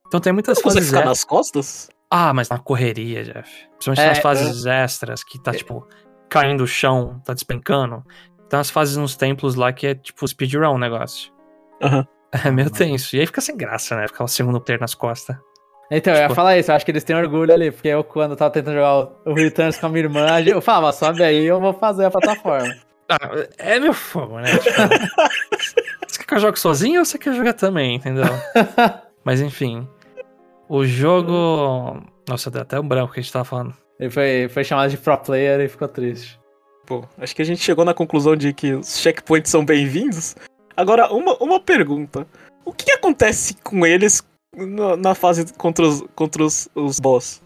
[0.08, 0.92] Então tem muitas Você consegue fases.
[0.92, 1.90] ficar é- nas costas?
[2.18, 3.68] Ah, mas na correria, Jeff.
[3.72, 5.86] Principalmente É, nas fases extras, que tá, tipo,
[6.30, 8.04] caindo o chão, tá despencando.
[8.50, 11.32] Tem umas fases nos templos lá que é, tipo, speedrun o negócio.
[11.82, 12.06] Aham.
[12.44, 13.16] É meio tenso.
[13.16, 14.08] E aí fica sem graça, né?
[14.10, 15.38] Ficar o segundo player nas costas.
[15.90, 18.04] Então, eu ia Tipo- falar isso, eu acho que eles têm orgulho ali, porque eu,
[18.04, 21.24] quando eu tava tentando jogar o- o Returns com a minha irmã, eu falava, sobe
[21.24, 22.76] aí, eu vou fazer a plataforma.
[23.08, 23.18] Ah,
[23.60, 24.48] é meu fogo, né?
[24.58, 24.66] Tipo,
[26.10, 28.26] você quer que eu jogue sozinho ou você quer jogar também, entendeu?
[29.24, 29.88] Mas enfim.
[30.68, 32.02] O jogo.
[32.28, 33.74] Nossa, deu até o branco que a gente tava falando.
[34.00, 36.40] Ele foi, foi chamado de pro player e ficou triste.
[36.86, 40.36] Pô, acho que a gente chegou na conclusão de que os checkpoints são bem-vindos.
[40.76, 42.28] Agora, uma, uma pergunta.
[42.64, 44.24] O que acontece com eles
[44.56, 47.42] na, na fase contra os, contra os, os boss?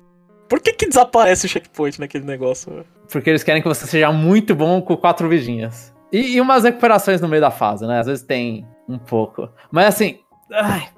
[0.47, 2.85] Por que que desaparece o checkpoint naquele negócio?
[3.11, 5.93] Porque eles querem que você seja muito bom com quatro vidinhas.
[6.11, 7.99] E, e umas recuperações no meio da fase, né?
[7.99, 9.47] Às vezes tem um pouco.
[9.71, 10.19] Mas assim,
[10.51, 10.89] ai,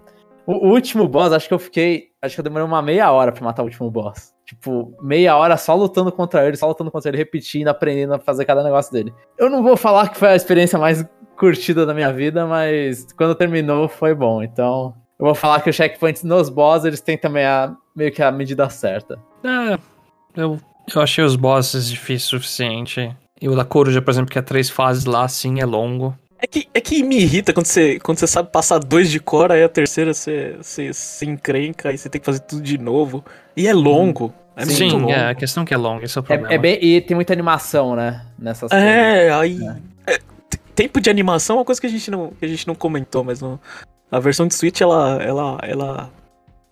[0.53, 2.09] o, último boss, acho que eu fiquei.
[2.21, 4.33] Acho que eu demorei uma meia hora pra matar o último boss.
[4.45, 8.45] Tipo, meia hora só lutando contra ele, só lutando contra ele, repetindo, aprendendo a fazer
[8.45, 9.13] cada negócio dele.
[9.37, 11.05] Eu não vou falar que foi a experiência mais
[11.37, 14.43] curtida da minha vida, mas quando terminou foi bom.
[14.43, 18.21] Então, eu vou falar que os checkpoints nos boss, eles têm também a, meio que
[18.21, 19.19] a medida certa.
[19.43, 19.79] É,
[20.35, 20.59] eu,
[20.93, 23.15] eu achei os bosses difíceis o suficiente.
[23.41, 26.15] E o da coruja, por exemplo, que é três fases lá, sim, é longo.
[26.41, 29.51] É que, é que me irrita quando você, quando você sabe passar dois de cor,
[29.51, 33.23] aí a terceira você, você se encrenca e você tem que fazer tudo de novo.
[33.55, 34.33] E é longo.
[34.55, 35.11] É muito sim, longo.
[35.11, 36.51] é, a questão que é longa, esse é o problema.
[36.51, 38.25] É, é bem, e tem muita animação, né?
[38.39, 38.87] Nessas coisas.
[38.87, 39.59] É, aí.
[40.07, 40.17] é,
[40.49, 42.73] t- tempo de animação é uma coisa que a gente não, que a gente não
[42.75, 43.59] comentou, mas no-
[44.11, 46.09] a versão de Switch ela, ela, ela,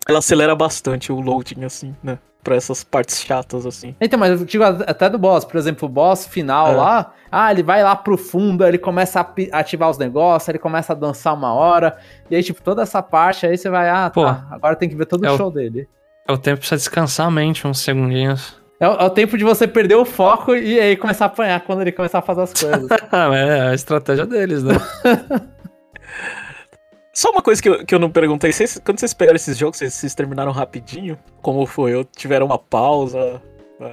[0.10, 2.18] ela acelera bastante o loading, assim, né?
[2.44, 3.94] Pra essas partes chatas, assim.
[4.00, 6.76] Então, mas eu digo até do boss, por exemplo, o boss final É.
[6.76, 10.94] lá, ah, ele vai lá pro fundo, ele começa a ativar os negócios, ele começa
[10.94, 11.98] a dançar uma hora,
[12.32, 14.96] e aí, tipo, toda essa parte aí você vai, ah, Pô, tá, agora tem que
[14.96, 15.88] ver todo é o show dele.
[16.28, 18.58] É o tempo pra você descansar a mente uns segundinhos.
[18.80, 21.60] É, o- é o tempo de você perder o foco e aí começar a apanhar
[21.60, 22.88] quando ele começar a fazer as coisas.
[23.12, 24.76] Ah, é a estratégia deles, né?
[27.20, 29.78] Só uma coisa que eu, que eu não perguntei, vocês, quando vocês pegaram esses jogos,
[29.78, 31.20] vocês, vocês terminaram rapidinho?
[31.42, 31.94] Como foi?
[31.94, 33.42] Ou tiveram uma pausa?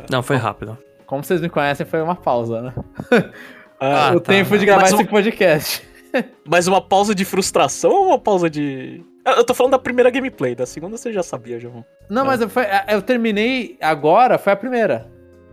[0.09, 0.79] Não, foi rápido.
[1.07, 2.75] como vocês me conhecem, foi uma pausa, né?
[3.81, 4.65] Ah, o tá, tempo de não.
[4.65, 5.87] gravar Mas esse um- podcast.
[6.49, 9.05] Mas uma pausa de frustração ou uma pausa de.
[9.27, 11.85] Eu tô falando da primeira gameplay, da segunda você já sabia, João.
[12.09, 12.25] Não, É.
[12.27, 15.11] mas eu, foi- eu terminei agora, foi a primeira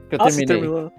[0.10, 0.70] que eu ah, você terminei.
[0.70, 0.92] terminou.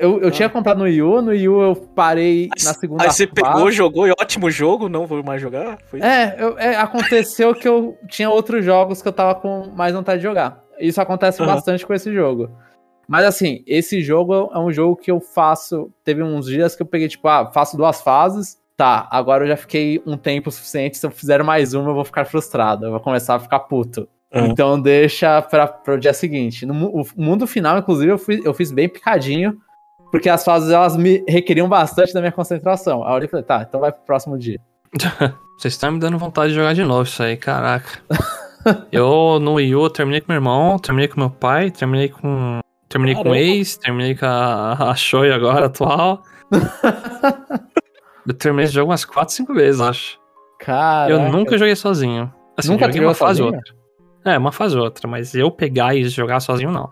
[0.00, 0.30] Eu, eu Ah.
[0.30, 3.34] tinha comprado no Wii U, no Wii U eu parei na segunda Aí você fase.
[3.34, 5.78] pegou, jogou, e ótimo jogo, não vou mais jogar?
[5.94, 10.18] É, eu- é, aconteceu que eu tinha outros jogos que eu tava com mais vontade
[10.18, 10.60] de jogar.
[10.80, 11.54] Isso acontece Aham.
[11.54, 12.50] bastante com esse jogo.
[13.08, 15.90] Mas assim, esse jogo é um jogo que eu faço.
[16.02, 18.58] Teve uns dias que eu peguei, tipo, ah, faço duas fases.
[18.76, 20.98] Tá, agora eu já fiquei um tempo suficiente.
[20.98, 22.84] Se eu fizer mais uma, eu vou ficar frustrado.
[22.86, 24.08] Eu vou começar a ficar puto.
[24.34, 24.48] Aham.
[24.48, 26.66] Então deixa pra, pro dia seguinte.
[26.66, 29.56] No o mundo final, inclusive, eu, fui, eu fiz bem picadinho.
[30.16, 33.04] Porque as fases elas me requeriam bastante da minha concentração.
[33.04, 34.58] Aí eu olhei e falei, tá, então vai pro próximo dia.
[35.58, 38.00] Vocês estão me dando vontade de jogar de novo isso aí, caraca.
[38.90, 42.60] eu no Wii U eu terminei com meu irmão, terminei com meu pai, terminei com.
[42.88, 43.42] Terminei com o Caramba.
[43.42, 46.22] ex, terminei com a, a Shoei agora, atual.
[48.26, 50.18] eu terminei esse jogo umas 4, 5 vezes, acho.
[50.60, 51.10] Cara.
[51.10, 52.32] Eu nunca joguei sozinho.
[52.56, 53.74] Assim, Nunca joguei uma fase ou outra.
[54.24, 56.90] É, uma fase ou outra, mas eu pegar e jogar sozinho, não.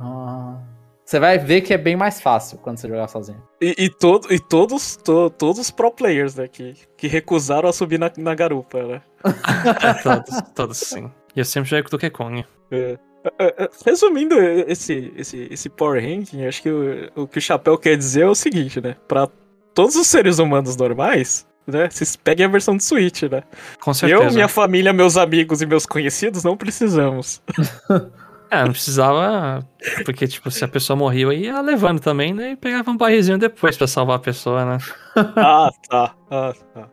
[0.00, 0.73] Ah.
[1.04, 3.42] Você vai ver que é bem mais fácil quando você jogar sozinho.
[3.60, 6.48] E, e, todo, e todos, to- todos os pro players, né?
[6.48, 9.02] Que, que recusaram a subir na, na garupa, né?
[10.02, 11.10] todos, todos sim.
[11.36, 12.44] E eu sempre joguei com o Donkey Kong.
[12.70, 12.98] É.
[13.38, 17.76] É, é, Resumindo esse, esse, esse Power Ranking, acho que o, o que o Chapéu
[17.78, 18.96] quer dizer é o seguinte, né?
[19.08, 19.28] Pra
[19.74, 21.88] todos os seres humanos normais, né?
[21.90, 23.42] Vocês peguem a versão do Switch, né?
[23.80, 24.24] Com certeza.
[24.24, 27.42] Eu, minha família, meus amigos e meus conhecidos não precisamos.
[28.54, 29.66] É, não precisava.
[30.04, 32.52] Porque, tipo, se a pessoa morria, eu ia levando também, né?
[32.52, 34.78] E pegava um barrizinho depois pra salvar a pessoa, né?
[35.16, 36.14] ah, tá.
[36.30, 36.88] Ah, tá.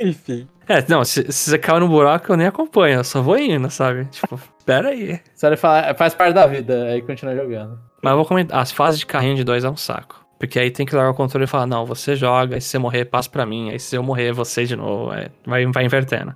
[0.00, 0.48] Enfim.
[0.68, 3.68] É, não, se, se você caiu no buraco, eu nem acompanho, eu só vou indo,
[3.70, 4.04] sabe?
[4.06, 5.20] Tipo, pera aí.
[5.34, 7.78] Só ele fala, faz parte da vida, aí continua jogando.
[8.00, 10.24] Mas eu vou comentar, as fases de carrinho de dois é um saco.
[10.38, 12.78] Porque aí tem que largar o controle e falar, não, você joga, aí se você
[12.78, 16.34] morrer, passa pra mim, aí se eu morrer, você de novo, é, vai, vai invertendo.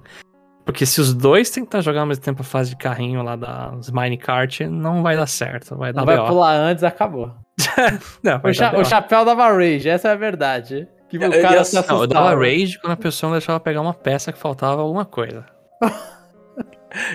[0.64, 3.90] Porque se os dois tentar jogar ao mesmo tempo a fase de carrinho lá das
[3.90, 6.26] Minecart, não vai dar certo, vai dar Não vai BO.
[6.26, 7.30] pular antes, acabou.
[8.22, 10.88] Não, O, cha- o chapéu dava rage, essa é a verdade.
[11.08, 12.06] Que E- o cara as- se Não, eu assustava.
[12.06, 15.44] dava rage quando a pessoa não deixava pegar uma peça que faltava alguma coisa.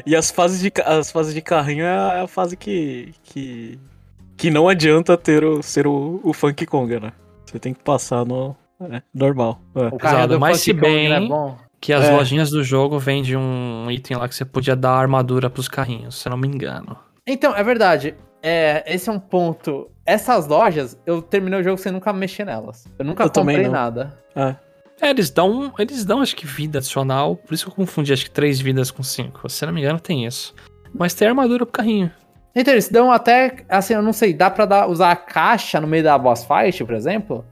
[0.06, 3.14] E as fases de, as fases de carrinho é a fase que.
[3.24, 3.80] que,
[4.36, 7.14] que não adianta ter o, ser o, o Funk Konga, né?
[7.46, 8.56] Você tem que passar no.
[8.92, 9.62] é, normal.
[9.74, 9.88] é.
[9.88, 11.58] O carrinho do Mas Funky se Kong, bem- né, bom.
[11.82, 12.12] Que as É.
[12.12, 16.28] lojinhas do jogo vendem um item lá que você podia dar armadura pros carrinhos, se
[16.28, 16.98] eu não me engano.
[17.26, 18.16] Então, é verdade.
[18.44, 19.90] É, esse é um ponto.
[20.06, 22.86] Essas lojas, eu terminei o jogo sem nunca mexer nelas.
[22.98, 24.18] Eu nunca Eu comprei nada.
[24.36, 24.56] É.
[25.02, 28.26] É, eles dão, eles dão acho que vida adicional, por isso que eu confundi acho
[28.26, 29.48] que três vidas com cinco.
[29.50, 30.54] Se eu não me engano tem isso.
[30.94, 32.12] Mas tem armadura pro carrinho.
[32.54, 35.88] Então, eles dão até, assim, eu não sei, dá pra dar, usar a caixa no
[35.88, 37.46] meio da boss fight, por exemplo?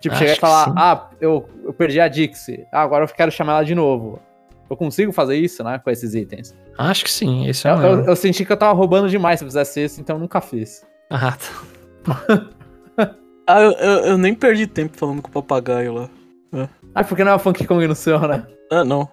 [0.00, 0.74] Tipo, Acho chegar e falar, sim.
[0.76, 4.20] ah, eu, eu perdi a Dixie, ah, agora eu quero chamar ela de novo.
[4.68, 6.54] Eu consigo fazer isso, né, com esses itens.
[6.76, 9.38] Acho que sim, esse é Eu, o eu, eu senti que eu tava roubando demais
[9.38, 10.84] se eu fizesse isso, então eu nunca fiz.
[11.10, 11.36] Ah,
[12.04, 12.46] tá.
[13.48, 16.10] Ah, eu, eu, eu nem perdi tempo falando com o papagaio lá.
[16.92, 18.44] Ah, porque não é o Funky Kong no seu, né?
[18.72, 19.08] Ah, não.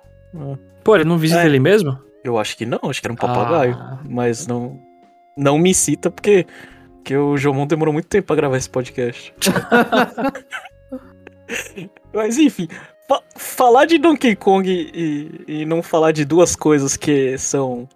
[0.83, 1.45] Pô, ele não visita É.
[1.45, 1.99] ele mesmo?
[2.23, 3.75] Eu acho que não, acho que era um papagaio.
[3.79, 3.99] Ah.
[4.09, 4.79] Mas não.
[5.37, 6.47] Não me cita porque.
[6.95, 9.31] Porque o Jomon demorou muito tempo pra gravar esse podcast.
[12.13, 12.67] Mas enfim,
[13.07, 17.87] fa- falar de Donkey Kong e, e não falar de duas coisas que são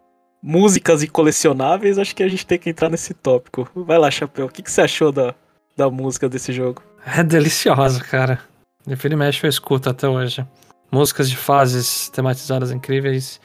[0.42, 3.70] músicas e colecionáveis, acho que a gente tem que entrar nesse tópico.
[3.76, 5.36] Vai lá, Chapéu, o que, que você achou da,
[5.76, 6.82] da música desse jogo?
[7.06, 8.40] É deliciosa, cara.
[8.86, 10.46] E mexe eu escuto até hoje.
[10.92, 13.42] Músicas de fases tematizadas incríveis.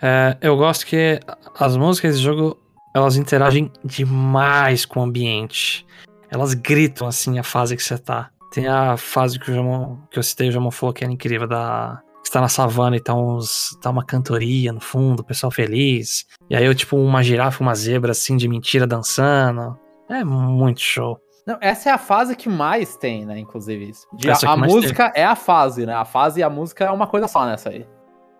[0.00, 1.20] É, eu gosto que
[1.58, 2.56] as músicas desse jogo,
[2.94, 5.86] elas interagem demais com o ambiente.
[6.30, 8.30] Elas gritam, assim, a fase que você tá.
[8.50, 11.46] Tem a fase que, o Jamon, que eu citei, o Jamon falou que era incrível,
[11.46, 12.00] da...
[12.24, 16.26] Está na savana e tá, uns, tá uma cantoria no fundo, o pessoal feliz.
[16.50, 19.78] E aí eu, tipo, uma girafa, uma zebra, assim, de mentira dançando.
[20.10, 21.18] É muito show.
[21.46, 24.06] Não, essa é a fase que mais tem, né, inclusive isso.
[24.12, 25.94] De- a música é a fase, né?
[25.94, 27.86] A fase e a música é uma coisa só nessa aí.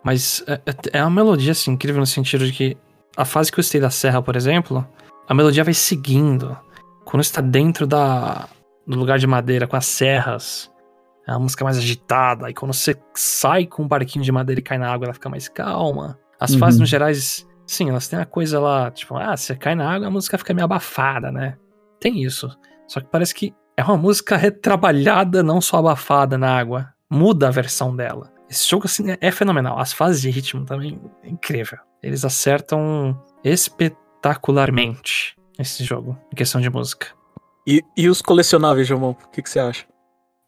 [0.05, 2.77] Mas é, é- é uma melodia assim, incrível no sentido de que
[3.17, 4.87] a fase que eu citei da Serra, por exemplo,
[5.27, 6.55] a melodia vai seguindo.
[7.07, 8.47] Quando está dentro da,
[8.89, 10.73] do lugar de madeira com as serras,
[11.27, 12.49] é uma música mais agitada.
[12.51, 15.29] E quando você sai com um barquinho de madeira e cai na água, ela fica
[15.29, 16.19] mais calma.
[16.41, 16.59] As Uhum.
[16.59, 20.07] fases, no gerais, sim, elas têm a coisa lá, tipo, ah, você cai na água,
[20.09, 21.57] a música fica meio abafada, né?
[22.01, 22.49] Tem isso.
[22.87, 26.89] Só que parece que é uma música retrabalhada, não só abafada na água.
[27.11, 28.33] Muda a versão dela.
[28.49, 29.79] Esse jogo, assim, é- é fenomenal.
[29.79, 31.79] As fases de ritmo também é incrível.
[32.03, 37.09] Eles acertam espetacularmente esse jogo, em questão de música.
[37.69, 39.11] E, e os colecionáveis, Jomon?
[39.11, 39.85] O que, que você acha?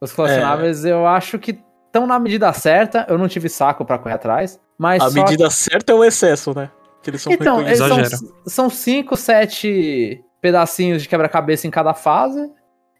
[0.01, 3.05] Os colecionáveis eu acho que estão na medida certa.
[3.11, 4.59] Eu não tive saco pra correr atrás.
[4.79, 6.71] Mas A só medida certa é o excesso, né?
[7.03, 7.99] Que eles são Então, eles são,
[8.47, 12.51] são cinco, sete pedacinhos de quebra-cabeça em cada fase.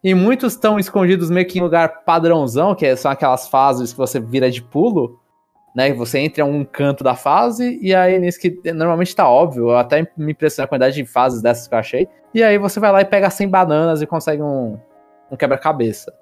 [0.03, 4.19] E muitos estão escondidos meio que em lugar padrãozão, que são aquelas fases que você
[4.19, 5.19] vira de pulo,
[5.75, 5.93] né?
[5.93, 9.77] Você entra em um canto da fase, e aí nisso que normalmente tá óbvio, eu
[9.77, 12.07] até me impressionei a quantidade de fases dessas que eu achei.
[12.33, 14.77] E aí você vai lá e pega 100 bananas e consegue um,
[15.29, 16.13] um quebra-cabeça.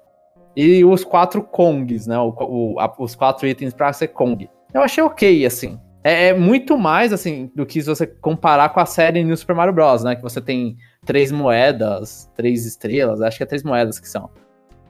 [0.56, 2.18] E os quatro Kongs, né?
[2.18, 4.48] O, o- a- os quatro itens pra ser Kong.
[4.74, 5.78] Eu achei ok, assim.
[6.02, 9.54] É, é muito mais, assim, do que se você comparar com a série New Super
[9.54, 10.16] Mario Bros, né?
[10.16, 14.28] Que você tem três moedas, três estrelas, acho que é três moedas que são.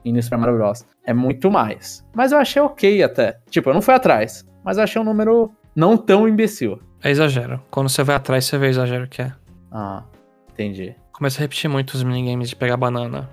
[0.03, 0.85] Em New Super Mario Bros.
[1.05, 2.05] É muito mais.
[2.15, 3.37] Mas eu achei ok até.
[3.49, 6.79] Tipo, eu não fui atrás, mas eu achei um número não tão imbecil.
[7.03, 7.61] É exagero.
[7.71, 9.31] Quando você vai atrás, você vê o exagero que é.
[9.71, 10.03] Ah,
[10.51, 10.95] entendi.
[11.13, 13.29] Começa a repetir muito os minigames de pegar banana.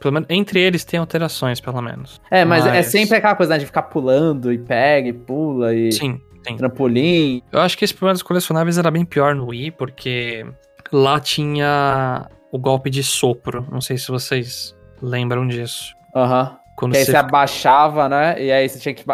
[0.00, 2.20] Pelo menos, entre eles tem alterações, pelo menos.
[2.30, 5.74] É, mas, é Mas- sempre aquela coisa né, de ficar pulando e pega e pula
[5.74, 6.56] e Sim, sim.
[6.56, 7.42] trampolim.
[7.50, 10.46] Eu acho que esse problema dos colecionáveis era bem pior no Wii, porque
[10.92, 13.66] lá tinha o golpe de sopro.
[13.72, 15.94] Não sei se vocês lembram disso.
[16.18, 16.56] Aham.
[16.76, 18.40] Quando Que aí você você abaixava, né?
[18.40, 19.04] E aí você tinha que.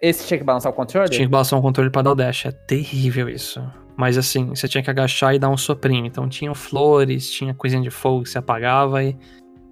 [0.00, 1.10] Esse tinha que balançar o controle?
[1.10, 2.46] tinha que balançar um controle pra dar o dash.
[2.46, 3.62] É terrível isso.
[3.96, 6.06] Mas assim, você tinha que agachar e dar um soprinho.
[6.06, 9.14] Então tinham flores, tinha coisinha de fogo que você apagava e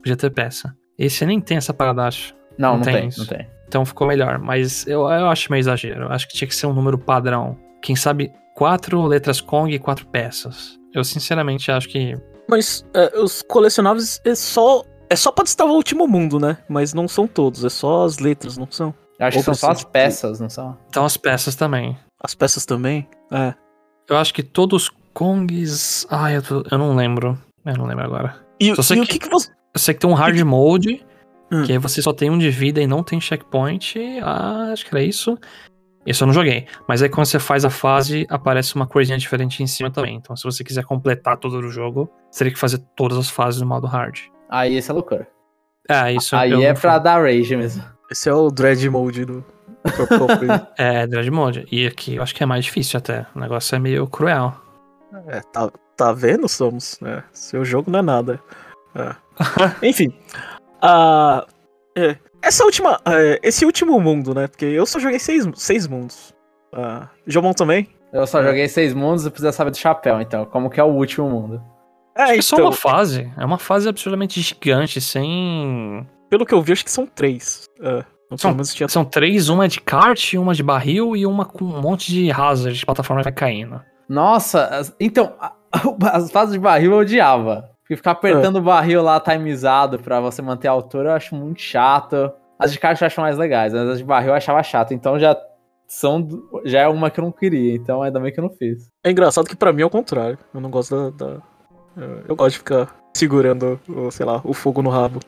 [0.03, 0.75] podia ter peça.
[0.99, 2.35] Esse nem tem essa parada, acho.
[2.59, 3.21] Não, Não não, tem tem, isso.
[3.21, 3.47] não tem.
[3.67, 4.39] Então ficou melhor.
[4.39, 6.05] Mas eu, eu acho meio exagero.
[6.05, 7.57] Eu acho que tinha que ser um número padrão.
[7.81, 10.79] Quem sabe quatro letras Kong e quatro peças.
[10.93, 12.15] Eu sinceramente acho que
[12.49, 14.83] Mas é, os colecionáveis é só.
[15.11, 16.59] É só pra destravar o último mundo, né?
[16.69, 18.95] Mas não são todos, é só as letras, não são?
[19.19, 20.77] Eu acho Ou que são só as peças, não são?
[20.89, 21.97] Então as peças também.
[22.23, 23.09] As peças também?
[23.33, 23.55] É.
[24.09, 26.07] Eu acho que todos os Kongs.
[26.11, 27.37] Ah, eu, tô- eu não lembro.
[27.65, 28.37] Eu não lembro agora.
[28.61, 29.51] E, Só sei e o que- que, que você.
[29.75, 31.05] Eu sei que tem um hard mode,
[31.51, 31.65] Hum.
[31.65, 33.99] que aí você só tem um de vida e não tem checkpoint.
[34.23, 35.37] Ah, acho que era isso.
[36.07, 36.67] Isso eu não joguei.
[36.89, 40.17] Mas aí quando você faz a fase, aparece uma coisinha diferente em cima também.
[40.17, 43.61] Então se você quiser completar todo o jogo, você teria que fazer todas as fases
[43.61, 44.19] no modo hard.
[44.49, 45.29] Aí esse é loucura.
[45.89, 47.83] É, isso Aí eu é pra dar rage mesmo.
[48.11, 49.45] Esse é o Dread Mode do.
[50.77, 51.67] É, Dread Mode.
[51.71, 53.27] E aqui eu acho que é mais difícil até.
[53.35, 54.55] O negócio é meio cruel.
[55.29, 56.99] é, tá, tá vendo, Somos?
[57.03, 58.41] É, seu jogo não é nada.
[58.95, 59.15] É.
[59.87, 60.13] Enfim.
[60.83, 61.47] a
[61.97, 63.01] é, essa última.
[63.07, 64.47] é, esse último mundo, né?
[64.47, 66.35] Porque eu só joguei seis, seis mundos.
[66.73, 67.89] Uh, Jomon também?
[68.13, 70.45] Eu só joguei seis mundos e precisa saber do chapéu, então.
[70.47, 71.63] Como que é o último mundo?
[72.19, 73.31] É, É só então, uma fase.
[73.37, 76.07] É uma fase absurdamente gigante, sem.
[76.29, 77.67] pelo que eu vi, acho que são três.
[77.81, 78.05] É,
[78.37, 82.11] São- tinha São três, uma de kart, uma de barril e uma com um monte
[82.13, 83.81] de hazard de plataforma que vai caindo.
[84.09, 85.33] Nossa, então,
[86.13, 87.71] as fases de barril eu odiava.
[87.83, 91.61] Porque ficar apertando o barril lá timizado pra você manter a altura eu acho muito
[91.63, 92.31] chato.
[92.59, 94.93] As de kart eu acho mais legais, mas as de barril eu achava chato.
[94.93, 95.35] Então já
[95.87, 96.27] são
[96.67, 98.91] já é uma que eu não queria, então ainda bem que eu não fiz.
[99.03, 100.37] É engraçado que pra mim é o contrário.
[100.53, 101.27] Eu não gosto da.
[101.27, 101.41] da- é,
[102.29, 105.21] Eu gosto de ficar segurando, o, sei lá, o fogo no rabo.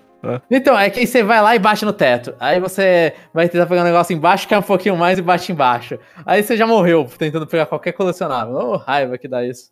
[0.50, 2.34] Então, é que aí você vai lá e bate no teto.
[2.38, 5.98] Aí você vai tentar pegar um negócio embaixo, cai um pouquinho mais e bate embaixo.
[6.26, 8.54] Aí você já morreu tentando pegar qualquer colecionável.
[8.54, 9.70] Ô, raiva que dá isso.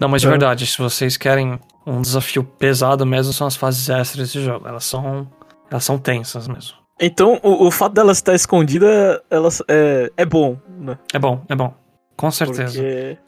[0.00, 0.30] Não, mas de É.
[0.30, 4.66] verdade, se vocês querem um desafio pesado mesmo, são as fases extras desse jogo.
[4.66, 5.30] Elas são.
[5.70, 6.78] Elas são tensas mesmo.
[6.98, 10.96] Então, o, o fato dela estar escondida, elas, é, é bom, né?
[11.12, 11.74] É bom, é bom.
[12.16, 12.78] Com certeza.
[12.80, 13.18] Porque,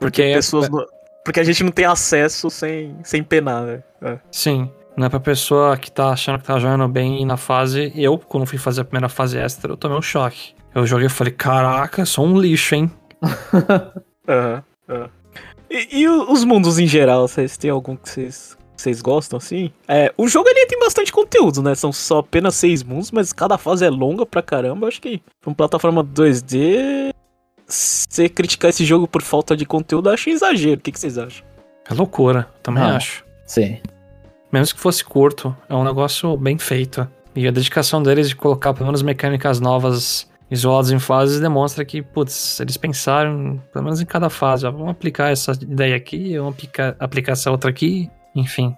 [0.00, 0.84] Porque, é- pessoas não-
[1.24, 3.82] porque a gente não tem acesso sem, sem penar, né?
[4.02, 4.18] É.
[4.30, 4.70] Sim.
[4.96, 7.90] Não é pra pessoa que tá achando que tá jogando bem na fase.
[7.96, 10.54] Eu, quando fui fazer a primeira fase extra, eu tomei um choque.
[10.74, 12.90] Eu joguei e falei, caraca, sou um lixo, hein?
[14.28, 15.10] Aham, aham.
[15.70, 19.72] E, e o- os mundos em geral, vocês têm algum que vocês, vocês gostam, assim?
[19.88, 21.74] É, o jogo ele tem bastante conteúdo, né?
[21.74, 24.88] São só apenas seis mundos, mas cada fase é longa pra caramba.
[24.88, 27.12] Acho que pra uma plataforma 2D,
[27.72, 30.78] você criticar esse jogo por falta de conteúdo, eu acho exagero.
[30.78, 31.44] O que, que vocês acham?
[31.90, 32.96] É loucura, também Não.
[32.96, 33.24] acho.
[33.46, 33.78] Sim.
[34.52, 37.08] Mesmo que fosse curto, é um negócio bem feito.
[37.34, 42.02] E a dedicação deles de colocar pelo menos mecânicas novas isoladas em fases demonstra que,
[42.02, 46.52] putz, eles pensaram, pelo menos em cada fase, ó, vamos aplicar essa ideia aqui, vamos
[46.52, 48.76] aplicar, aplicar essa outra aqui, enfim.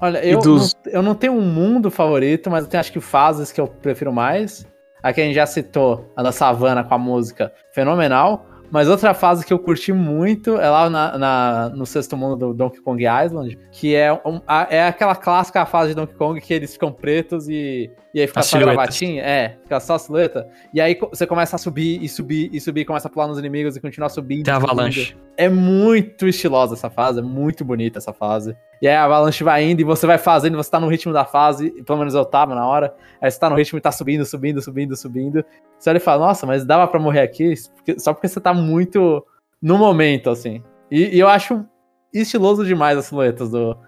[0.00, 3.00] Olha, eu, dos- não, eu não tenho um mundo favorito, mas eu tenho acho que
[3.00, 4.66] fases que eu prefiro mais.
[5.02, 8.46] Aqui a gente já citou a da Savana com a música fenomenal.
[8.70, 12.54] Mas outra fase que eu curti muito é lá na, na- no sexto mundo do
[12.54, 16.54] Donkey Kong Island, que é, um- a- é aquela clássica fase de Donkey Kong que
[16.54, 18.76] eles ficam pretos e, e aí fica As só a silhuetas.
[18.78, 19.22] gravatinha.
[19.22, 20.48] É, fica só a silhueta.
[20.72, 23.76] E aí você começa a subir e subir e subir, começa a pular nos inimigos
[23.76, 24.44] e continuar subindo.
[24.44, 25.14] Tem a avalanche.
[25.36, 28.56] é muito estilosa essa fase, é muito bonita essa fase.
[28.82, 31.24] E aí a Avalanche vai indo e você vai fazendo, você tá no ritmo da
[31.24, 32.92] fase, pelo menos eu tava na hora.
[33.20, 35.44] Aí você tá no ritmo e tá subindo, subindo, subindo, subindo.
[35.78, 37.54] Você olha e fala, nossa, mas dava pra morrer aqui?
[37.96, 39.24] Só porque você tá muito
[39.62, 40.64] no momento, assim.
[40.90, 41.64] E, e eu acho
[42.12, 43.78] estiloso demais as silhuetas do,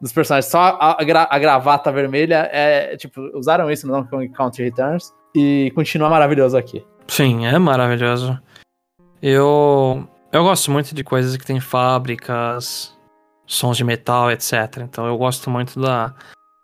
[0.00, 0.50] dos personagens.
[0.50, 4.64] Só a, a, gra, a, gravata vermelha é, tipo, usaram isso no Donkey Kong Country
[4.64, 6.84] Returns e continua maravilhoso aqui.
[7.06, 8.36] Sim, é maravilhoso.
[9.22, 12.96] Eu eu gosto muito de coisas que tem fábricas,
[13.50, 14.78] sons de metal, etc.
[14.78, 16.14] Então eu gosto muito da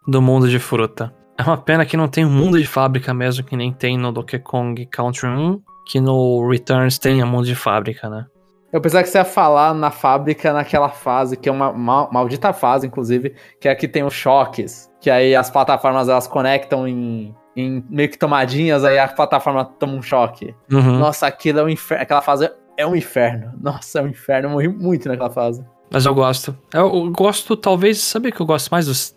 [0.06, 1.12] do mundo de fruta.
[1.36, 4.12] É uma pena que não tem um mundo de fábrica mesmo que nem tem no
[4.12, 8.26] Donkey Kong Country 1, que no Returns tem um mundo de fábrica, né?
[8.72, 12.86] Eu pensava que você ia falar na fábrica naquela fase, que é uma maldita fase,
[12.86, 17.84] inclusive, que é que tem os choques, que aí as plataformas elas conectam em, em
[17.88, 20.54] meio que tomadinhas, aí a plataforma toma um choque.
[20.70, 20.98] Uhum.
[20.98, 22.02] Nossa, aquilo é um inferno.
[22.02, 23.52] Aquela fase é um inferno.
[23.60, 24.48] Nossa, é um inferno.
[24.48, 25.64] Eu morri muito naquela fase.
[25.90, 26.56] Mas eu gosto.
[26.72, 29.14] Eu, gosto, talvez, sabe que eu gosto mais dos,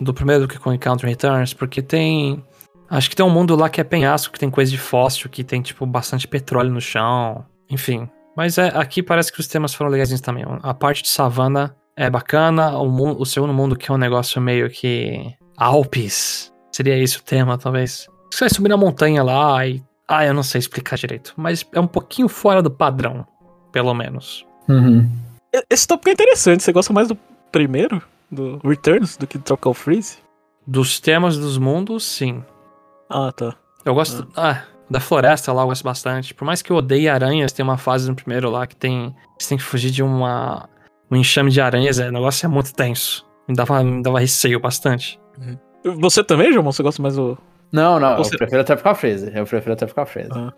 [0.00, 1.52] do primeiro do que com Encounter Returns?
[1.54, 2.42] Porque tem.
[2.88, 5.42] Acho que tem um mundo lá que é penhasco, que tem coisa de fóssil, que
[5.42, 7.44] tem, tipo, bastante petróleo no chão.
[7.70, 8.08] Enfim.
[8.36, 10.44] Mas é, aqui parece que os temas foram legais também.
[10.62, 12.78] A parte de savana é bacana.
[12.78, 15.34] O, o segundo mundo, que é um negócio meio que.
[15.56, 16.52] Alpes.
[16.70, 18.06] Seria esse o tema, talvez.
[18.30, 21.80] Você vai subir na montanha lá e ah, eu não sei explicar direito, mas é
[21.80, 23.26] um pouquinho fora do padrão,
[23.72, 24.44] pelo menos.
[24.68, 25.10] Uhum.
[25.68, 26.62] Esse tópico é interessante.
[26.62, 27.16] Você gosta mais do
[27.50, 30.18] primeiro, do Returns, do que do Tropical Freeze?
[30.66, 32.42] Dos temas dos mundos, sim.
[33.10, 33.54] Ah, tá.
[33.84, 34.26] Eu gosto.
[34.36, 34.50] Ah.
[34.50, 36.34] ah, da floresta lá eu gosto bastante.
[36.34, 39.14] Por mais que eu odeie aranhas, tem uma fase no primeiro lá que tem.
[39.38, 40.68] Você tem que fugir de uma.
[41.10, 41.98] Um enxame de aranhas.
[41.98, 43.26] É, o negócio é muito tenso.
[43.46, 45.20] Me dava, me dava receio bastante.
[45.38, 45.98] Uhum.
[46.00, 46.64] Você também, João?
[46.64, 47.36] Você gosta mais do,
[47.72, 48.34] não, não, Você...
[48.34, 49.32] eu prefiro a Tropical Freeze.
[49.34, 50.30] Eu prefiro a Tropical Freeze.
[50.30, 50.52] Uhum.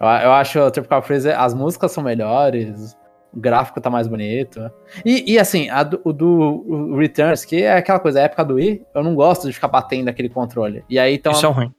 [0.00, 2.96] Eu, eu acho a Tropical Freeze, as músicas são melhores,
[3.32, 4.70] o gráfico tá mais bonito.
[5.04, 8.54] E, e assim, a do, o do Returns, que é aquela coisa, a época do
[8.54, 10.84] Wii, eu não gosto de ficar batendo aquele controle.
[10.88, 11.32] E aí então.
[11.32, 11.72] Isso é ruim.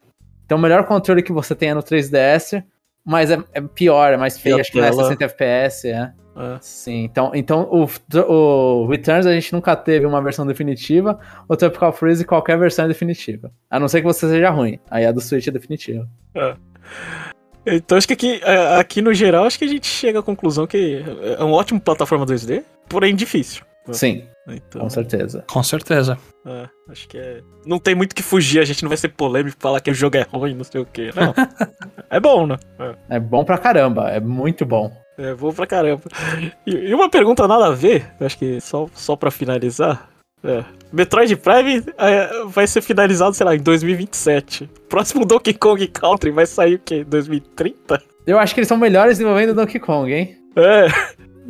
[0.45, 2.63] Então o melhor controle que você tem é no 3DS,
[3.05, 6.13] mas é, é pior, é mais feio, acho que não é 60 FPS, é.
[6.35, 6.57] É.
[6.61, 7.87] Sim, então, então o,
[8.23, 12.87] o Returns a gente nunca teve uma versão definitiva, o Tropical Freeze qualquer versão é
[12.87, 13.51] definitiva.
[13.69, 16.09] A não ser que você seja ruim, aí a do Switch é definitiva.
[16.33, 16.55] É.
[17.65, 20.67] Então acho que aqui, é, aqui no geral, acho que a gente chega à conclusão
[20.67, 21.03] que
[21.37, 23.63] é uma ótima plataforma 2D, porém difícil.
[23.91, 25.43] Sim, então, com certeza.
[25.49, 26.17] Com certeza.
[26.45, 27.41] É, acho que é.
[27.65, 30.17] Não tem muito que fugir, a gente não vai ser polêmico falar que o jogo
[30.17, 31.11] é ruim, não sei o quê.
[31.15, 31.33] Não.
[32.09, 32.57] é bom, né?
[32.79, 33.15] É.
[33.15, 34.91] é bom pra caramba, é muito bom.
[35.17, 36.01] É, vou pra caramba.
[36.65, 40.09] E, e, uma pergunta nada a ver, acho que só, só pra finalizar.
[40.43, 40.63] É.
[40.91, 44.69] Metroid Prime é, vai ser finalizado, sei lá, em 2027.
[44.89, 47.03] Próximo Donkey Kong Country vai sair o quê?
[47.03, 48.01] 2030?
[48.27, 50.37] Eu acho que eles são melhores desenvolvendo Donkey Kong, hein?
[50.55, 50.85] É.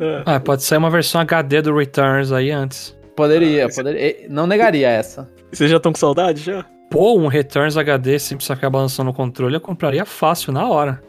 [0.00, 0.22] é.
[0.24, 2.96] Ah, pode ser uma versão HD do Returns aí antes.
[3.16, 4.26] Poderia, ah, poderia.
[4.28, 5.28] Não negaria essa.
[5.52, 6.64] Vocês já estão com saudade já?
[6.90, 11.00] Pô, um Returns HD sem precisar ficar balançando o controle, eu compraria fácil na hora.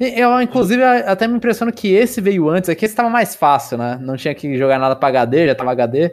[0.00, 2.68] Eu, inclusive, até me impressiono que esse veio antes.
[2.68, 3.98] Aqui esse tava mais fácil, né?
[4.00, 6.12] Não tinha que jogar nada pra HD, já tava HD.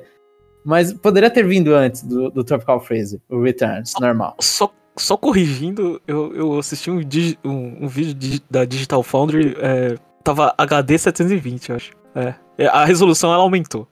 [0.65, 4.35] Mas poderia ter vindo antes do, do Tropical Freeze, o Returns, normal.
[4.39, 6.99] Só, só corrigindo, eu, eu assisti um,
[7.43, 11.91] um, um vídeo de, da Digital Foundry, é, tava HD 720, eu acho.
[12.15, 12.33] É.
[12.57, 12.67] é.
[12.67, 13.87] A resolução ela aumentou.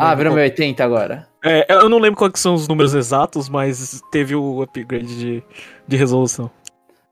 [0.00, 1.28] ah, virou 1080 agora.
[1.44, 5.42] É, eu não lembro quais são os números exatos, mas teve o upgrade de,
[5.86, 6.50] de resolução.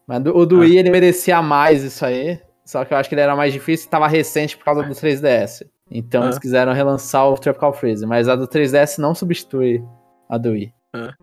[0.07, 0.61] Mas o do ah.
[0.61, 2.41] Wii ele merecia mais isso aí.
[2.65, 4.95] Só que eu acho que ele era mais difícil e tava recente por causa do
[4.95, 5.67] 3DS.
[5.91, 6.27] Então ah.
[6.27, 8.07] eles quiseram relançar o Tropical Freeze.
[8.07, 9.83] Mas a do 3DS não substitui
[10.29, 10.73] a do Wii.
[10.95, 11.15] Ah.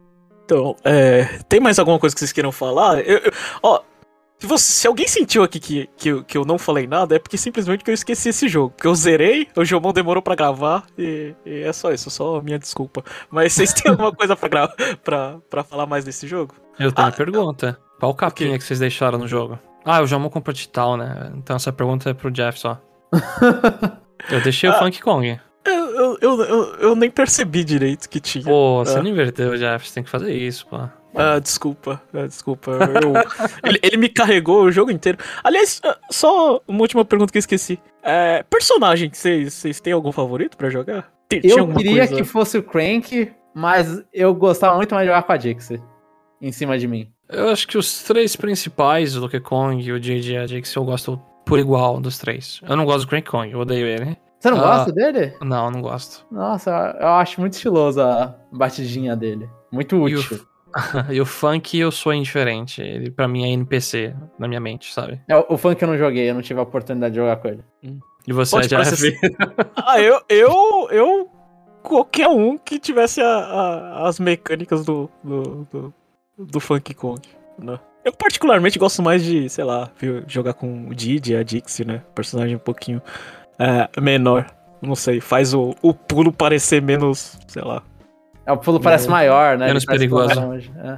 [0.44, 3.00] Então, é, tem mais alguma coisa que vocês queiram falar?
[3.00, 3.32] Eu, eu,
[3.64, 3.82] ó,
[4.38, 7.36] se, você, se, alguém sentiu aqui que, que, que, eu não falei nada, é porque
[7.36, 8.72] simplesmente que eu esqueci esse jogo.
[8.76, 12.42] Porque eu zerei, o Jomon demorou pra gravar e, e, é só isso, só a
[12.44, 13.04] minha desculpa.
[13.30, 14.68] Mas vocês têm alguma coisa pra,
[15.04, 16.54] pra, pra falar mais desse jogo?
[16.80, 17.80] Eu tenho ah, uma pergunta.
[18.00, 18.60] Qual capinha okay.
[18.60, 19.58] que vocês deixaram no jogo?
[19.84, 21.32] Ah, o Jamon comprou Tital, né?
[21.38, 22.80] Então essa pergunta é pro Jeff só.
[24.30, 25.40] eu deixei ah, o Funk Kong.
[25.66, 28.44] Eu, eu, eu, eu, nem percebi direito que tinha.
[28.44, 29.04] Pô, você ah.
[29.04, 29.88] não inverteu, Jeff.
[29.88, 30.78] Você tem que fazer isso, pô.
[31.16, 32.02] Ah, desculpa.
[32.14, 32.78] Ah, desculpa.
[33.64, 35.18] ele, ele, me carregou o jogo inteiro.
[35.44, 37.80] Aliás, ah, só uma última pergunta que eu esqueci.
[38.04, 41.12] É, personagem, vocês têm algum favorito pra jogar?
[41.28, 42.16] Tem, eu queria coisa...
[42.16, 45.82] que fosse o Crank, mas eu gostava muito mais de jogar com a Dixie
[46.42, 47.10] em cima de mim.
[47.28, 50.84] Eu acho que os três principais, o Donkey Kong, o JJ e a Dixie, eu
[50.84, 52.60] gosto por igual dos três.
[52.68, 54.18] Eu não gosto do Crank Kong, eu odeio ele.
[54.40, 55.34] Você não ah, gosta dele?
[55.42, 56.26] Não, não gosto.
[56.32, 59.50] Nossa, eu acho muito estiloso a batidinha dele.
[59.72, 60.40] Muito útil.
[61.10, 62.82] E o, e o funk eu sou indiferente.
[62.82, 65.22] Ele pra mim é NPC na minha mente, sabe?
[65.28, 67.48] É, o, o funk eu não joguei, eu não tive a oportunidade de jogar com
[67.48, 67.64] ele.
[67.84, 68.00] Hum.
[68.28, 68.84] E você, Pode Jeff?
[68.84, 69.72] processar.
[69.76, 71.30] Ah, eu, eu, eu.
[71.84, 75.94] Qualquer um que tivesse a- a- as mecânicas do, do, do,
[76.38, 77.22] do Funky Kong,
[77.60, 77.80] né?
[78.06, 79.90] Eu particularmente gosto mais de, sei lá,
[80.28, 82.04] jogar com o Didi, a Dixie, né?
[82.14, 83.02] Personagem um pouquinho
[83.58, 84.46] é, menor.
[84.80, 87.82] Não sei, faz o, o pulo parecer menos, sei lá.
[88.46, 89.66] É, o pulo parece maior, né?
[89.66, 90.40] Menos perigoso.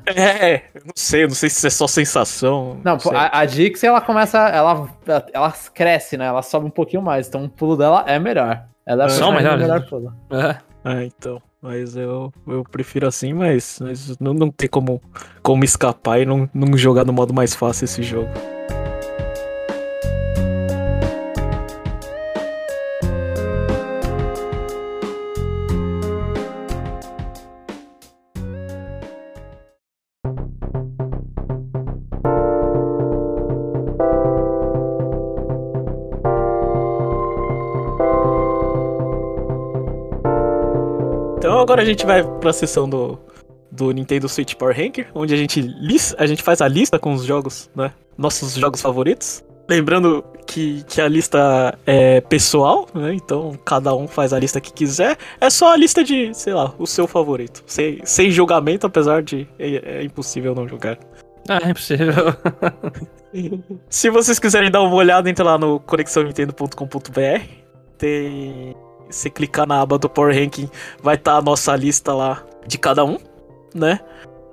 [0.06, 0.54] é.
[0.54, 2.78] É, eu não sei, não sei se isso é só sensação.
[2.84, 3.16] Não, sei.
[3.16, 4.38] a, a Dixie, ela começa.
[4.50, 4.90] Ela,
[5.32, 6.26] ela cresce, né?
[6.26, 7.30] Ela sobe um pouquinho mais.
[7.30, 8.66] Então o pulo dela é melhor.
[8.86, 9.62] Ela é personagem com melhores.
[9.62, 10.14] melhor pulo.
[10.30, 10.58] É.
[10.90, 11.42] Ah, então.
[11.62, 15.02] Mas eu, eu prefiro assim, mas, mas não, não tem como,
[15.44, 18.30] como escapar e não, não jogar no modo mais fácil esse jogo.
[41.78, 43.20] Agora a gente vai pra sessão do,
[43.72, 45.64] do Nintendo Switch Power Ranker, onde a gente,
[46.18, 47.94] a gente faz a lista com os jogos, né?
[48.18, 49.44] Nossos jogos favoritos.
[49.70, 53.14] Lembrando que, que a lista é pessoal, né?
[53.14, 55.18] Então cada um faz a lista que quiser.
[55.40, 57.64] É só a lista de, sei lá, o seu favorito.
[57.68, 60.98] Sem, sem julgamento, apesar de é, é impossível não julgar.
[61.48, 62.14] Ah, é impossível.
[63.88, 67.44] Se vocês quiserem dar uma olhada, entra lá no conexãonintendo.com.br.
[67.98, 68.76] Tem.
[69.10, 70.70] Se clicar na aba do Power Ranking,
[71.02, 73.18] vai estar a nossa lista lá de cada um,
[73.74, 74.00] né?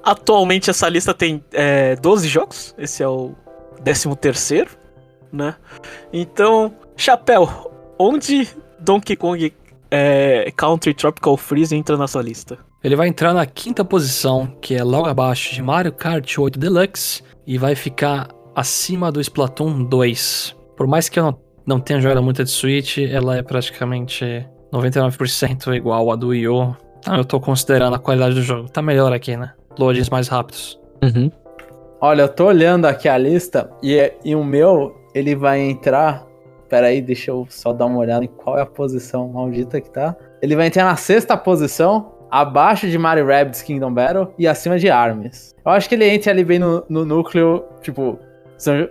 [0.02, 2.74] Atualmente essa lista tem é, 12 jogos.
[2.76, 3.34] Esse é o
[3.82, 4.70] 13 terceiro,
[5.32, 5.54] né?
[6.12, 8.48] Então, Chapéu, onde
[8.78, 9.52] Donkey Kong
[9.90, 12.58] é, Country Tropical Freeze entra na sua lista?
[12.82, 17.22] Ele vai entrar na quinta posição, que é logo abaixo de Mario Kart 8 Deluxe,
[17.46, 20.54] e vai ficar acima do Splatoon 2.
[20.76, 25.74] Por mais que eu não, não tenha jogado muito de Switch, ela é praticamente 99%
[25.74, 26.76] igual a do Wii U.
[26.98, 28.68] Então eu tô considerando a qualidade do jogo.
[28.68, 29.52] Tá melhor aqui, né?
[29.78, 30.80] Loadings mais rápidos.
[32.00, 36.26] Olha, eu tô olhando aqui a lista e, e o meu, ele vai entrar.
[36.68, 39.90] Pera aí, deixa eu só dar uma olhada em qual é a posição maldita que
[39.90, 40.16] tá.
[40.42, 44.90] Ele vai entrar na sexta posição, abaixo de Mario Rabbids Kingdom Battle e acima de
[44.90, 45.54] Arms.
[45.64, 48.18] Eu acho que ele entra ali bem no, no núcleo, tipo,
[48.58, 48.88] são,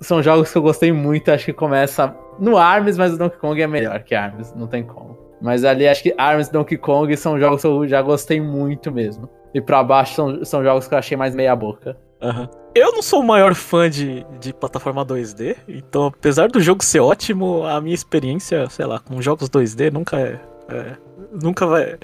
[0.00, 3.60] são jogos que eu gostei muito, acho que começa no Arms, mas o Donkey Kong
[3.60, 5.16] é melhor que Arms, não tem como.
[5.40, 8.90] Mas ali acho que Arms e Donkey Kong são jogos que eu já gostei muito
[8.90, 9.28] mesmo.
[9.54, 11.96] E pra baixo são, são jogos que eu achei mais meia boca.
[12.20, 12.48] Aham.
[12.74, 17.00] Eu não sou o maior fã de, de plataforma 2D, então apesar do jogo ser
[17.00, 20.38] ótimo, a minha experiência, sei lá, com jogos 2D nunca é.
[20.68, 20.96] é,
[21.32, 21.98] nunca vai,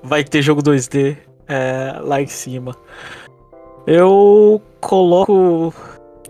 [0.00, 1.16] vai ter jogo 2D
[1.48, 2.76] é, lá em cima.
[3.84, 5.74] Eu coloco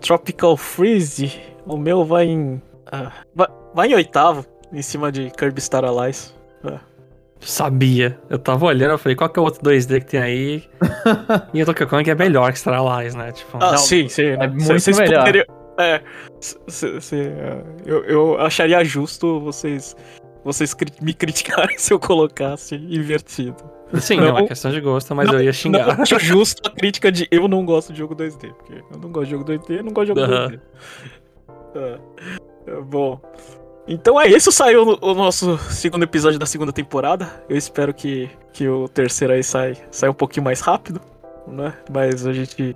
[0.03, 2.61] Tropical Freeze, o meu vai em.
[2.91, 6.33] ah, vai, vai em oitavo, em cima de Kirby Star Allies.
[7.39, 8.17] Sabia.
[8.29, 10.63] Eu tava olhando, eu falei, qual que é o outro 2D que tem aí?
[11.53, 13.31] e o Donkey Kong é melhor que Star Allies, né?
[13.33, 14.23] Tipo, Ah, Não, sim, sim.
[14.27, 14.47] é né?
[14.47, 15.19] muito Vocês melhor.
[15.25, 15.45] poderiam-
[15.77, 15.95] É.
[15.95, 19.93] é, eu, eu acharia justo vocês,
[20.43, 23.55] vocês cri- me criticarem se eu colocasse invertido.
[23.99, 25.99] sim, não- é questão de gosto, mas Não- eu ia Não xingar.
[26.01, 28.53] acho justo a crítica de eu não gosto de jogo 2D.
[28.53, 30.47] Porque eu não gosto de jogo 2D, eu não gosto de jogo Aham.
[30.49, 30.59] 2D.
[31.75, 31.99] É.
[32.71, 33.19] É, Bom.
[33.87, 37.43] Então é isso, saiu o- nosso segundo episódio da segunda temporada.
[37.49, 41.01] Eu espero que, que o terceiro aí saia, saia um pouquinho mais rápido,
[41.47, 41.73] né?
[41.91, 42.73] Mas a gente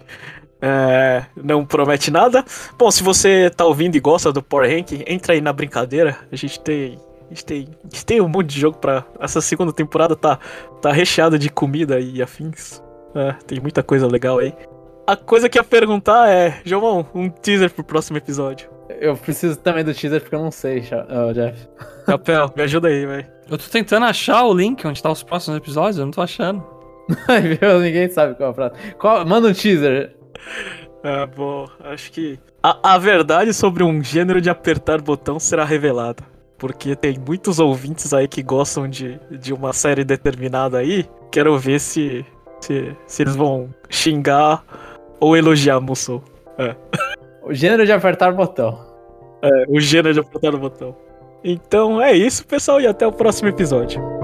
[0.62, 2.44] é, não promete nada.
[2.78, 6.18] Bom, se você tá ouvindo e gosta do Power Ranking, entra aí na brincadeira.
[6.30, 6.98] A gente tem.
[7.28, 9.04] A gente tem, a gente tem um monte de jogo pra.
[9.20, 10.40] Essa segunda temporada tá,
[10.82, 12.82] tá recheada de comida e afins.
[13.16, 14.54] É, tem muita coisa legal aí.
[15.06, 18.70] A coisa que ia perguntar é, João, um teaser pro próximo episódio.
[19.00, 21.68] Eu preciso também do teaser porque eu não sei, Cha- ah, Jeff.
[22.06, 23.28] Capel, me ajuda aí, velho.
[23.50, 26.64] Eu tô tentando achar o link onde tá os próximos episódios, eu não tô achando.
[27.82, 28.76] Ninguém sabe qual é a frase.
[29.00, 30.14] Qual- Manda um teaser.
[31.04, 32.40] Ah, bom, acho que.
[32.62, 36.24] A, a verdade sobre um gênero de apertar botão será revelada.
[36.58, 41.06] Porque tem muitos ouvintes aí que gostam de, de uma série determinada aí.
[41.32, 42.26] Quero ver se,
[42.60, 44.64] se, se eles vão xingar
[45.20, 46.24] ou elogiar Musou.
[47.44, 48.78] O gênero de apertar botão.
[49.42, 50.96] É, o gênero de apertar o botão.
[51.44, 54.17] Então é isso, pessoal, e até o próximo episódio.